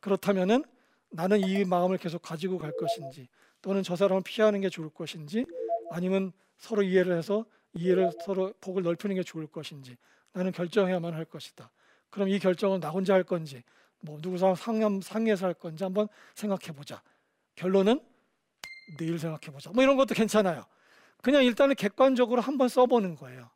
그렇다면은 0.00 0.64
나는 1.10 1.40
이 1.40 1.64
마음을 1.64 1.98
계속 1.98 2.22
가지고 2.22 2.58
갈 2.58 2.72
것인지 2.76 3.28
또는 3.62 3.82
저 3.82 3.96
사람을 3.96 4.22
피하는 4.24 4.60
게 4.60 4.68
좋을 4.68 4.90
것인지 4.90 5.46
아니면 5.90 6.32
서로 6.58 6.82
이해를 6.82 7.16
해서 7.16 7.44
이해를 7.74 8.12
서로 8.24 8.52
폭을 8.60 8.82
넓히는 8.82 9.16
게 9.16 9.22
좋을 9.22 9.46
것인지 9.46 9.96
나는 10.32 10.52
결정해야만 10.52 11.14
할 11.14 11.24
것이다. 11.24 11.70
그럼 12.10 12.28
이 12.28 12.38
결정은 12.38 12.80
나 12.80 12.90
혼자 12.90 13.14
할 13.14 13.22
건지 13.22 13.62
뭐 14.00 14.18
누구랑 14.20 14.54
상념 14.54 15.00
상의해서 15.00 15.46
할 15.46 15.54
건지 15.54 15.84
한번 15.84 16.08
생각해 16.34 16.72
보자. 16.76 17.02
결론은 17.54 18.00
내일 18.98 19.18
생각해 19.18 19.52
보자. 19.52 19.70
뭐 19.70 19.82
이런 19.82 19.96
것도 19.96 20.14
괜찮아요. 20.14 20.64
그냥 21.22 21.44
일단은 21.44 21.74
객관적으로 21.74 22.40
한번 22.40 22.68
써보는 22.68 23.16
거예요. 23.16 23.50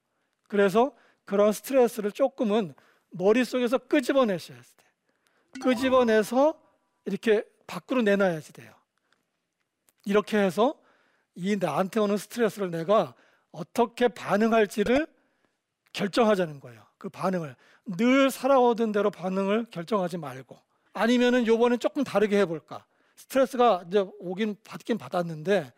그래서 0.48 0.92
그런 1.24 1.52
스트레스를 1.52 2.12
조금은 2.12 2.74
머릿속에서 3.10 3.78
끄집어내셔야 3.78 4.58
돼. 4.58 5.60
끄집어내서 5.62 6.60
이렇게 7.04 7.44
밖으로 7.66 8.02
내놔야지 8.02 8.52
돼요. 8.52 8.72
이렇게 10.04 10.38
해서 10.38 10.74
이 11.34 11.56
나한테 11.56 12.00
오는 12.00 12.16
스트레스를 12.16 12.70
내가 12.70 13.14
어떻게 13.52 14.08
반응할지를 14.08 15.06
결정하자는 15.92 16.60
거예요. 16.60 16.82
그 16.98 17.08
반응을 17.08 17.56
늘 17.96 18.30
살아오던 18.30 18.92
대로 18.92 19.10
반응을 19.10 19.66
결정하지 19.70 20.18
말고 20.18 20.60
아니면은 20.92 21.46
요번엔 21.46 21.78
조금 21.78 22.04
다르게 22.04 22.38
해볼까? 22.40 22.84
스트레스가 23.16 23.84
이제 23.88 24.04
오긴 24.18 24.56
받긴 24.64 24.98
받았는데 24.98 25.72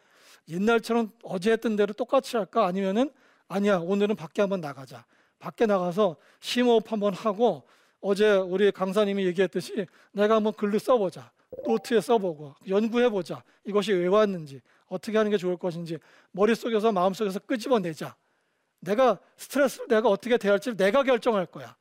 옛날처럼 0.49 1.13
어제 1.23 1.53
했던 1.53 1.77
대로 1.77 1.93
똑같이 1.93 2.37
할까? 2.37 2.67
아니면은 2.67 3.11
아니야 3.49 3.79
오늘은 3.79 4.17
밖에 4.17 4.43
한번 4.43 4.61
나가자. 4.61 5.05
밖에 5.43 5.67
나가서 5.67 6.17
심호흡 6.39 6.91
한번 6.91 7.15
하고 7.15 7.65
어제 8.01 8.33
우리 8.33 8.71
강사님이 8.71 9.27
얘기했듯이 9.27 9.87
내가 10.13 10.37
한번 10.37 10.53
글로 10.53 10.79
써보자. 10.79 11.33
노트에 11.67 12.01
써보고 12.01 12.55
연구해보자. 12.69 13.43
이것이 13.65 13.93
왜 13.93 14.07
왔는지 14.07 14.61
어떻게 14.87 15.19
하는 15.19 15.33
게 15.33 15.37
좋을 15.37 15.57
것인지 15.57 15.99
머릿속에서 16.31 16.93
마음속에서 16.93 17.41
끄집어내자. 17.41 18.15
내가 18.81 19.19
스트레스를 19.37 19.89
내가 19.89 20.09
어떻게 20.09 20.39
대할지를 20.39 20.77
내가 20.77 21.03
결정할 21.03 21.47
거야. 21.47 21.77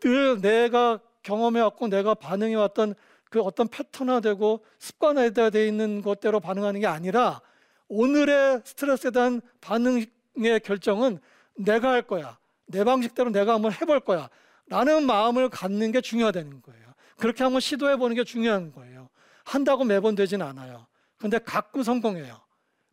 늘 0.00 0.40
내가 0.40 0.98
경험해왔고 1.22 1.88
내가 1.88 2.14
반응해왔던 2.14 2.94
그 3.30 3.40
어떤 3.40 3.68
패턴화되고 3.68 4.64
습관화되어 4.78 5.64
있는 5.64 6.02
것대로 6.02 6.40
반응하는 6.40 6.80
게 6.80 6.86
아니라 6.86 7.40
오늘의 7.88 8.62
스트레스에 8.64 9.12
대한 9.12 9.40
반응의 9.60 10.60
결정은 10.64 11.20
내가 11.54 11.90
할 11.90 12.02
거야. 12.02 12.38
내 12.68 12.84
방식대로 12.84 13.30
내가 13.30 13.54
한번 13.54 13.72
해볼 13.72 14.00
거야. 14.00 14.28
라는 14.68 15.04
마음을 15.04 15.48
갖는 15.48 15.92
게 15.92 16.00
중요하다는 16.00 16.62
거예요. 16.62 16.94
그렇게 17.16 17.42
한번 17.42 17.60
시도해 17.60 17.96
보는 17.96 18.14
게 18.14 18.24
중요한 18.24 18.72
거예요. 18.72 19.08
한다고 19.44 19.84
매번 19.84 20.14
되진 20.14 20.42
않아요. 20.42 20.86
근데 21.16 21.38
가끔 21.38 21.82
성공해요. 21.82 22.38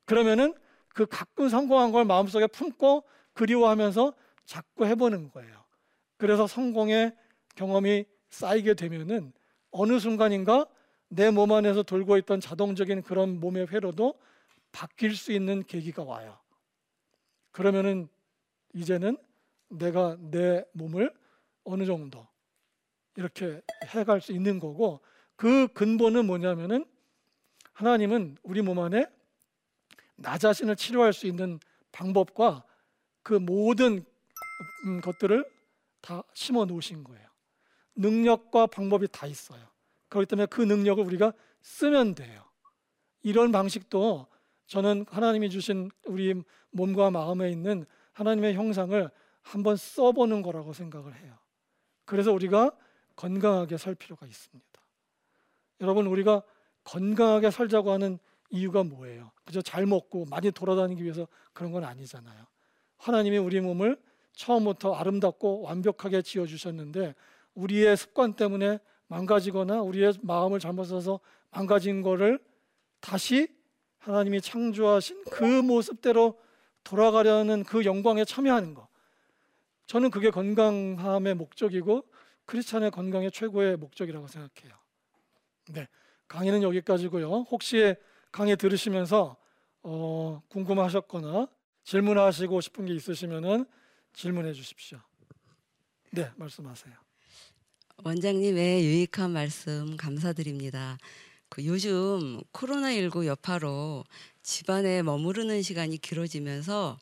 그러면은 0.05 0.53
그 0.89 1.05
가끔 1.05 1.49
성공한 1.49 1.91
걸 1.91 2.05
마음속에 2.05 2.47
품고 2.47 3.03
그리워하면서 3.33 4.13
자꾸 4.45 4.85
해보는 4.85 5.31
거예요. 5.31 5.65
그래서 6.17 6.47
성공의 6.47 7.13
경험이 7.55 8.05
쌓이게 8.29 8.73
되면은 8.73 9.33
어느 9.71 9.99
순간인가 9.99 10.65
내 11.09 11.29
몸 11.29 11.51
안에서 11.51 11.83
돌고 11.83 12.17
있던 12.17 12.39
자동적인 12.39 13.03
그런 13.03 13.39
몸의 13.39 13.67
회로도 13.67 14.15
바뀔 14.71 15.15
수 15.15 15.31
있는 15.31 15.63
계기가 15.63 16.03
와요. 16.03 16.37
그러면은 17.51 18.07
이제는 18.73 19.17
내가 19.69 20.17
내 20.19 20.63
몸을 20.73 21.13
어느 21.63 21.85
정도 21.85 22.27
이렇게 23.15 23.61
해갈 23.85 24.21
수 24.21 24.31
있는 24.31 24.59
거고 24.59 25.01
그 25.35 25.67
근본은 25.67 26.25
뭐냐면은 26.25 26.85
하나님은 27.73 28.37
우리 28.43 28.61
몸 28.61 28.79
안에 28.79 29.05
나 30.15 30.37
자신을 30.37 30.75
치료할 30.75 31.13
수 31.13 31.27
있는 31.27 31.59
방법과 31.91 32.63
그 33.21 33.33
모든 33.33 34.05
음, 34.85 35.01
것들을 35.01 35.45
다 36.01 36.23
심어 36.33 36.65
놓으신 36.65 37.03
거예요. 37.03 37.27
능력과 37.95 38.67
방법이 38.67 39.07
다 39.11 39.27
있어요. 39.27 39.61
그렇기 40.09 40.27
때문에 40.27 40.45
그 40.47 40.61
능력을 40.61 41.03
우리가 41.03 41.33
쓰면 41.61 42.15
돼요. 42.15 42.43
이런 43.23 43.51
방식도 43.51 44.27
저는 44.67 45.05
하나님이 45.09 45.49
주신 45.49 45.89
우리 46.05 46.35
몸과 46.71 47.11
마음에 47.11 47.49
있는 47.49 47.85
하나님의 48.13 48.53
형상을 48.53 49.09
한번 49.45 49.77
써보는 49.77 50.41
거라고 50.41 50.73
생각을 50.73 51.15
해요. 51.15 51.37
그래서 52.03 52.33
우리가 52.33 52.71
건강하게 53.15 53.77
살 53.77 53.93
필요가 53.95 54.25
있습니다. 54.25 54.65
여러분 55.81 56.07
우리가 56.07 56.41
건강하게 56.83 57.51
살자고 57.51 57.91
하는 57.91 58.17
이유가 58.49 58.83
뭐예요? 58.83 59.31
그저 59.45 59.61
잘 59.61 59.85
먹고 59.85 60.25
많이 60.25 60.51
돌아다니기 60.51 61.03
위해서 61.03 61.27
그런 61.53 61.71
건 61.71 61.83
아니잖아요. 61.83 62.43
하나님이 62.97 63.37
우리 63.37 63.61
몸을 63.61 64.01
처음부터 64.33 64.95
아름답고 64.95 65.61
완벽하게 65.61 66.23
지어 66.23 66.45
주셨는데 66.45 67.13
우리의 67.53 67.95
습관 67.97 68.33
때문에 68.33 68.79
망가지거나 69.07 69.81
우리의 69.81 70.13
마음을 70.21 70.59
잘못 70.59 70.85
써서 70.85 71.19
망가진 71.51 72.01
거를 72.01 72.39
다시 72.99 73.47
하나님이 73.99 74.41
창조하신 74.41 75.25
그 75.31 75.43
모습대로 75.43 76.39
돌아가려는 76.83 77.63
그 77.63 77.85
영광에 77.85 78.25
참여하는 78.25 78.73
거. 78.73 78.87
저는 79.87 80.09
그게 80.11 80.29
건강함의 80.29 81.35
목적이고 81.35 82.05
크리스찬의 82.45 82.91
건강의 82.91 83.31
최고의 83.31 83.77
목적이라고 83.77 84.27
생각해요. 84.27 84.75
네, 85.69 85.87
강의는 86.27 86.63
여기까지고요. 86.63 87.47
혹시 87.49 87.95
강의 88.31 88.55
들으시면서 88.55 89.37
어, 89.83 90.41
궁금하셨거나 90.49 91.47
질문하시고 91.83 92.61
싶은 92.61 92.85
게 92.85 92.95
있으시면은 92.95 93.65
질문해 94.13 94.53
주십시오. 94.53 94.99
네, 96.11 96.31
말씀하세요. 96.35 96.93
원장님의 98.03 98.83
유익한 98.85 99.31
말씀 99.31 99.95
감사드립니다. 99.97 100.97
그 101.49 101.65
요즘 101.65 102.41
코로나19 102.51 103.25
여파로 103.25 104.03
집안에 104.43 105.01
머무르는 105.03 105.61
시간이 105.61 105.97
길어지면서 105.99 106.97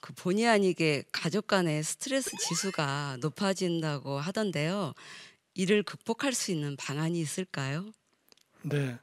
그 0.00 0.12
본의 0.14 0.46
아니게 0.46 1.04
가족 1.12 1.46
간의 1.46 1.82
스트레스 1.82 2.30
지수가 2.36 3.18
높아진다고 3.20 4.18
하던데요. 4.18 4.94
이를 5.54 5.82
극복할 5.82 6.32
수 6.32 6.52
있는 6.52 6.76
방안이 6.76 7.20
있을까요? 7.20 7.86
네, 8.62 8.98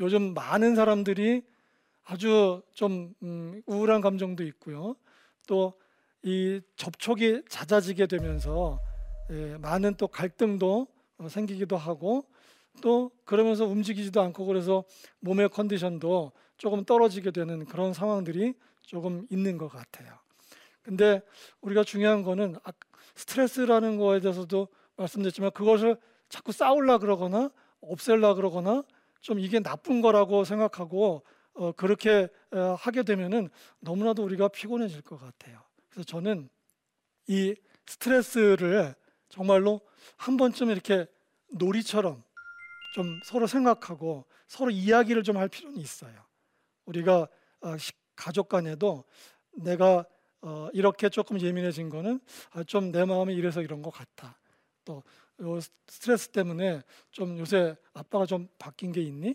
요즘 0.00 0.34
많은 0.34 0.74
사람들이 0.74 1.42
아주 2.04 2.62
좀 2.72 3.14
음, 3.22 3.62
우울한 3.66 4.00
감정도 4.00 4.42
있고요. 4.44 4.96
또 5.46 5.82
이 6.24 6.60
접촉이 6.76 7.42
잦아지게 7.48 8.06
되면서 8.06 8.80
예, 9.30 9.56
많은 9.58 9.96
또 9.96 10.06
갈등도 10.06 10.86
어, 11.18 11.28
생기기도 11.28 11.76
하고 11.76 12.24
또 12.80 13.10
그러면서 13.24 13.66
움직이지도 13.66 14.20
않고 14.20 14.46
그래서 14.46 14.84
몸의 15.20 15.48
컨디션도 15.50 16.32
조금 16.58 16.84
떨어지게 16.84 17.32
되는 17.32 17.64
그런 17.64 17.92
상황들이 17.92 18.54
조금 18.82 19.26
있는 19.30 19.58
것 19.58 19.68
같아요. 19.68 20.14
근데 20.82 21.22
우리가 21.60 21.84
중요한 21.84 22.22
거는 22.22 22.56
아, 22.64 22.72
스트레스라는 23.14 23.96
거에 23.98 24.20
대해서도 24.20 24.68
말씀드렸지만 24.96 25.50
그것을 25.52 25.96
자꾸 26.28 26.52
쌓으려 26.52 26.98
그러거나 26.98 27.50
없앨라 27.80 28.34
그러거나 28.34 28.82
좀 29.20 29.38
이게 29.38 29.60
나쁜 29.60 30.00
거라고 30.00 30.44
생각하고 30.44 31.22
어, 31.54 31.72
그렇게 31.72 32.28
어, 32.50 32.74
하게 32.78 33.02
되면은 33.02 33.50
너무나도 33.80 34.22
우리가 34.24 34.48
피곤해질 34.48 35.02
것 35.02 35.18
같아요. 35.18 35.60
그래서 35.90 36.04
저는 36.04 36.48
이 37.28 37.54
스트레스를 37.86 38.94
정말로 39.28 39.80
한 40.16 40.36
번쯤 40.36 40.70
이렇게 40.70 41.06
놀이처럼 41.50 42.22
좀 42.94 43.20
서로 43.24 43.46
생각하고 43.46 44.24
서로 44.46 44.70
이야기를 44.70 45.22
좀 45.22 45.36
할 45.36 45.48
필요는 45.48 45.78
있어요. 45.78 46.14
우리가 46.86 47.28
어, 47.60 47.76
가족 48.16 48.48
간에도 48.48 49.04
내가 49.52 50.04
어, 50.42 50.68
이렇게 50.72 51.08
조금 51.08 51.40
예민해진 51.40 51.88
거는 51.88 52.20
아, 52.50 52.62
좀 52.64 52.90
내 52.92 53.04
마음이 53.04 53.34
이래서 53.34 53.62
이런 53.62 53.80
것 53.82 53.90
같아. 53.90 54.36
또 54.84 55.02
스트레스 55.88 56.28
때문에 56.28 56.82
좀 57.10 57.38
요새 57.38 57.76
아빠가 57.94 58.26
좀 58.26 58.48
바뀐 58.58 58.92
게 58.92 59.00
있니? 59.00 59.34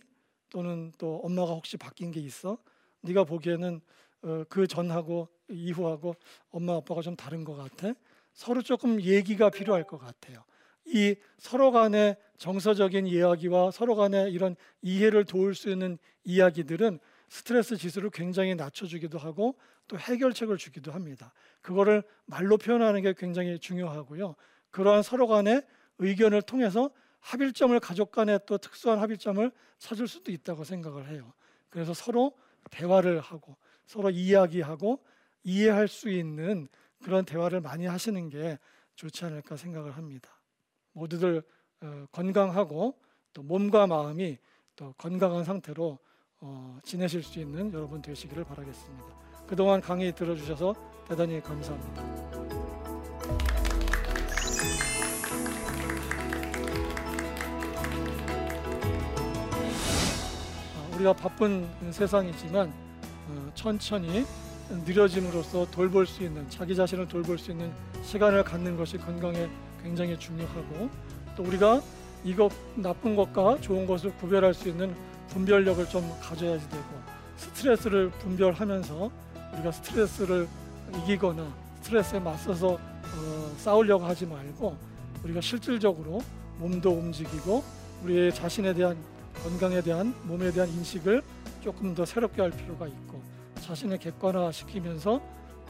또는 0.49 0.91
또 0.97 1.17
엄마가 1.23 1.53
혹시 1.53 1.75
바뀐 1.77 2.11
게 2.11 2.19
있어? 2.19 2.57
네가 3.01 3.23
보기에는 3.23 3.81
어, 4.23 4.43
그 4.49 4.67
전하고 4.67 5.27
이후하고 5.49 6.15
엄마 6.49 6.75
아빠가 6.75 7.01
좀 7.01 7.15
다른 7.15 7.43
것 7.43 7.55
같아. 7.55 7.93
서로 8.33 8.61
조금 8.61 9.01
얘기가 9.01 9.49
필요할 9.49 9.85
것 9.85 9.97
같아요. 9.97 10.43
이 10.85 11.15
서로 11.37 11.71
간의 11.71 12.15
정서적인 12.37 13.07
이야기와 13.07 13.71
서로 13.71 13.95
간의 13.95 14.31
이런 14.31 14.55
이해를 14.81 15.25
도울 15.25 15.55
수 15.55 15.69
있는 15.69 15.97
이야기들은 16.23 16.99
스트레스 17.29 17.75
지수를 17.75 18.09
굉장히 18.09 18.55
낮춰주기도 18.55 19.17
하고 19.17 19.57
또 19.87 19.97
해결책을 19.97 20.57
주기도 20.57 20.91
합니다. 20.91 21.33
그거를 21.61 22.03
말로 22.25 22.57
표현하는 22.57 23.01
게 23.01 23.13
굉장히 23.13 23.59
중요하고요. 23.59 24.35
그러한 24.71 25.01
서로 25.01 25.27
간의 25.27 25.63
의견을 25.99 26.41
통해서 26.41 26.91
합일점을 27.19 27.77
가족 27.79 28.11
간에 28.11 28.39
또 28.45 28.57
특수한 28.57 28.99
합일점을 28.99 29.51
찾을 29.79 30.07
수도 30.07 30.31
있다고 30.31 30.63
생각을 30.63 31.09
해요. 31.09 31.33
그래서 31.69 31.93
서로 31.93 32.37
대화를 32.71 33.19
하고 33.19 33.57
서로 33.85 34.09
이야기하고 34.09 35.03
이해할 35.43 35.87
수 35.87 36.09
있는 36.09 36.67
그런 37.03 37.25
대화를 37.25 37.61
많이 37.61 37.85
하시는 37.85 38.29
게 38.29 38.59
좋지 38.95 39.25
않을까 39.25 39.55
생각을 39.55 39.95
합니다. 39.95 40.29
모두들 40.93 41.43
어, 41.81 42.05
건강하고 42.11 42.99
또 43.33 43.43
몸과 43.43 43.87
마음이 43.87 44.37
또 44.75 44.93
건강한 44.97 45.43
상태로 45.43 45.99
어, 46.39 46.79
지내실 46.83 47.23
수 47.23 47.39
있는 47.39 47.71
여러분 47.73 48.01
되시기를 48.01 48.43
바라겠습니다. 48.43 49.26
그동안 49.47 49.79
강의 49.79 50.11
들어주셔서 50.13 50.75
대단히 51.07 51.41
감사합니다. 51.41 52.01
어, 60.75 60.89
우리가 60.95 61.13
바쁜 61.13 61.65
세상이지만 61.91 62.73
어, 63.29 63.51
천천히 63.55 64.25
느려짐으로써 64.85 65.65
돌볼 65.71 66.05
수 66.05 66.23
있는 66.23 66.49
자기 66.49 66.75
자신을 66.75 67.07
돌볼 67.07 67.37
수 67.37 67.51
있는 67.51 67.71
시간을 68.03 68.43
갖는 68.43 68.75
것이 68.75 68.97
건강에 68.97 69.47
굉장히 69.81 70.19
중요하고 70.19 70.89
또 71.37 71.43
우리가 71.43 71.81
이것 72.25 72.51
나쁜 72.75 73.15
것과 73.15 73.61
좋은 73.61 73.87
것을 73.87 74.13
구별할 74.17 74.53
수 74.53 74.67
있는 74.67 74.93
분별력을 75.29 75.87
좀 75.87 76.11
가져야 76.21 76.59
되고 76.59 76.83
스트레스를 77.37 78.09
분별하면서 78.09 79.26
우리가 79.57 79.71
스트레스를 79.71 80.47
이기거나 81.03 81.45
스트레스에 81.81 82.19
맞서서 82.19 82.69
어, 82.73 83.51
싸우려고 83.57 84.05
하지 84.05 84.25
말고 84.25 84.77
우리가 85.23 85.41
실질적으로 85.41 86.21
몸도 86.59 86.91
움직이고 86.91 87.63
우리의 88.03 88.33
자신에 88.33 88.73
대한 88.73 88.97
건강에 89.43 89.81
대한 89.81 90.13
몸에 90.23 90.51
대한 90.51 90.69
인식을 90.69 91.21
조금 91.61 91.93
더 91.93 92.05
새롭게 92.05 92.41
할 92.41 92.51
필요가 92.51 92.87
있고 92.87 93.21
자신을 93.61 93.97
객관화 93.97 94.51
시키면서 94.51 95.21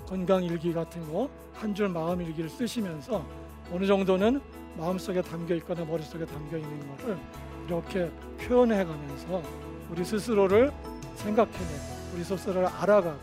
건강 0.06 0.43
일기 0.43 0.73
같은 0.73 1.02
거 1.12 1.30
한 1.58 1.73
줄 1.73 1.89
마음 1.89 2.21
일기를 2.21 2.52
쓰시면서 2.52 3.26
어느 3.73 3.88
정도는 3.88 4.39
마음속에 4.78 5.23
담겨 5.23 5.56
있거나 5.56 5.84
머릿속에 5.86 6.23
담겨 6.23 6.58
있는 6.58 6.95
것을 6.95 7.17
이렇게 7.65 8.12
표현해 8.38 8.86
가면서 8.86 9.41
우리 9.89 10.06
스스로를 10.06 10.71
생각해내고 11.15 12.13
우리 12.13 12.23
스스로를 12.23 12.67
알아가고 12.67 13.19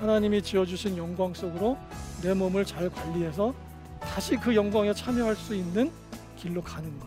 하나님이 0.00 0.42
지어주신 0.42 0.96
영광 0.96 1.32
속으로 1.32 1.78
내 2.22 2.34
몸을 2.34 2.64
잘 2.64 2.90
관리해서 2.90 3.54
다시 4.00 4.36
그 4.36 4.54
영광에 4.54 4.92
참여할 4.92 5.34
수 5.36 5.54
있는 5.54 5.90
길로 6.36 6.62
가는 6.62 6.98
것 6.98 7.06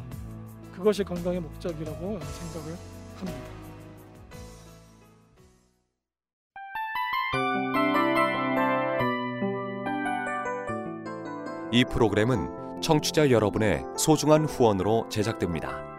그것이 0.73 1.03
건강의 1.03 1.39
목적이라고 1.39 2.19
생각을 2.19 2.77
합니다. 3.17 3.59
이 11.71 11.85
프로그램은 11.85 12.81
청취자 12.81 13.29
여러분의 13.29 13.83
소중한 13.95 14.45
후원으로 14.45 15.07
제작됩니다. 15.09 15.98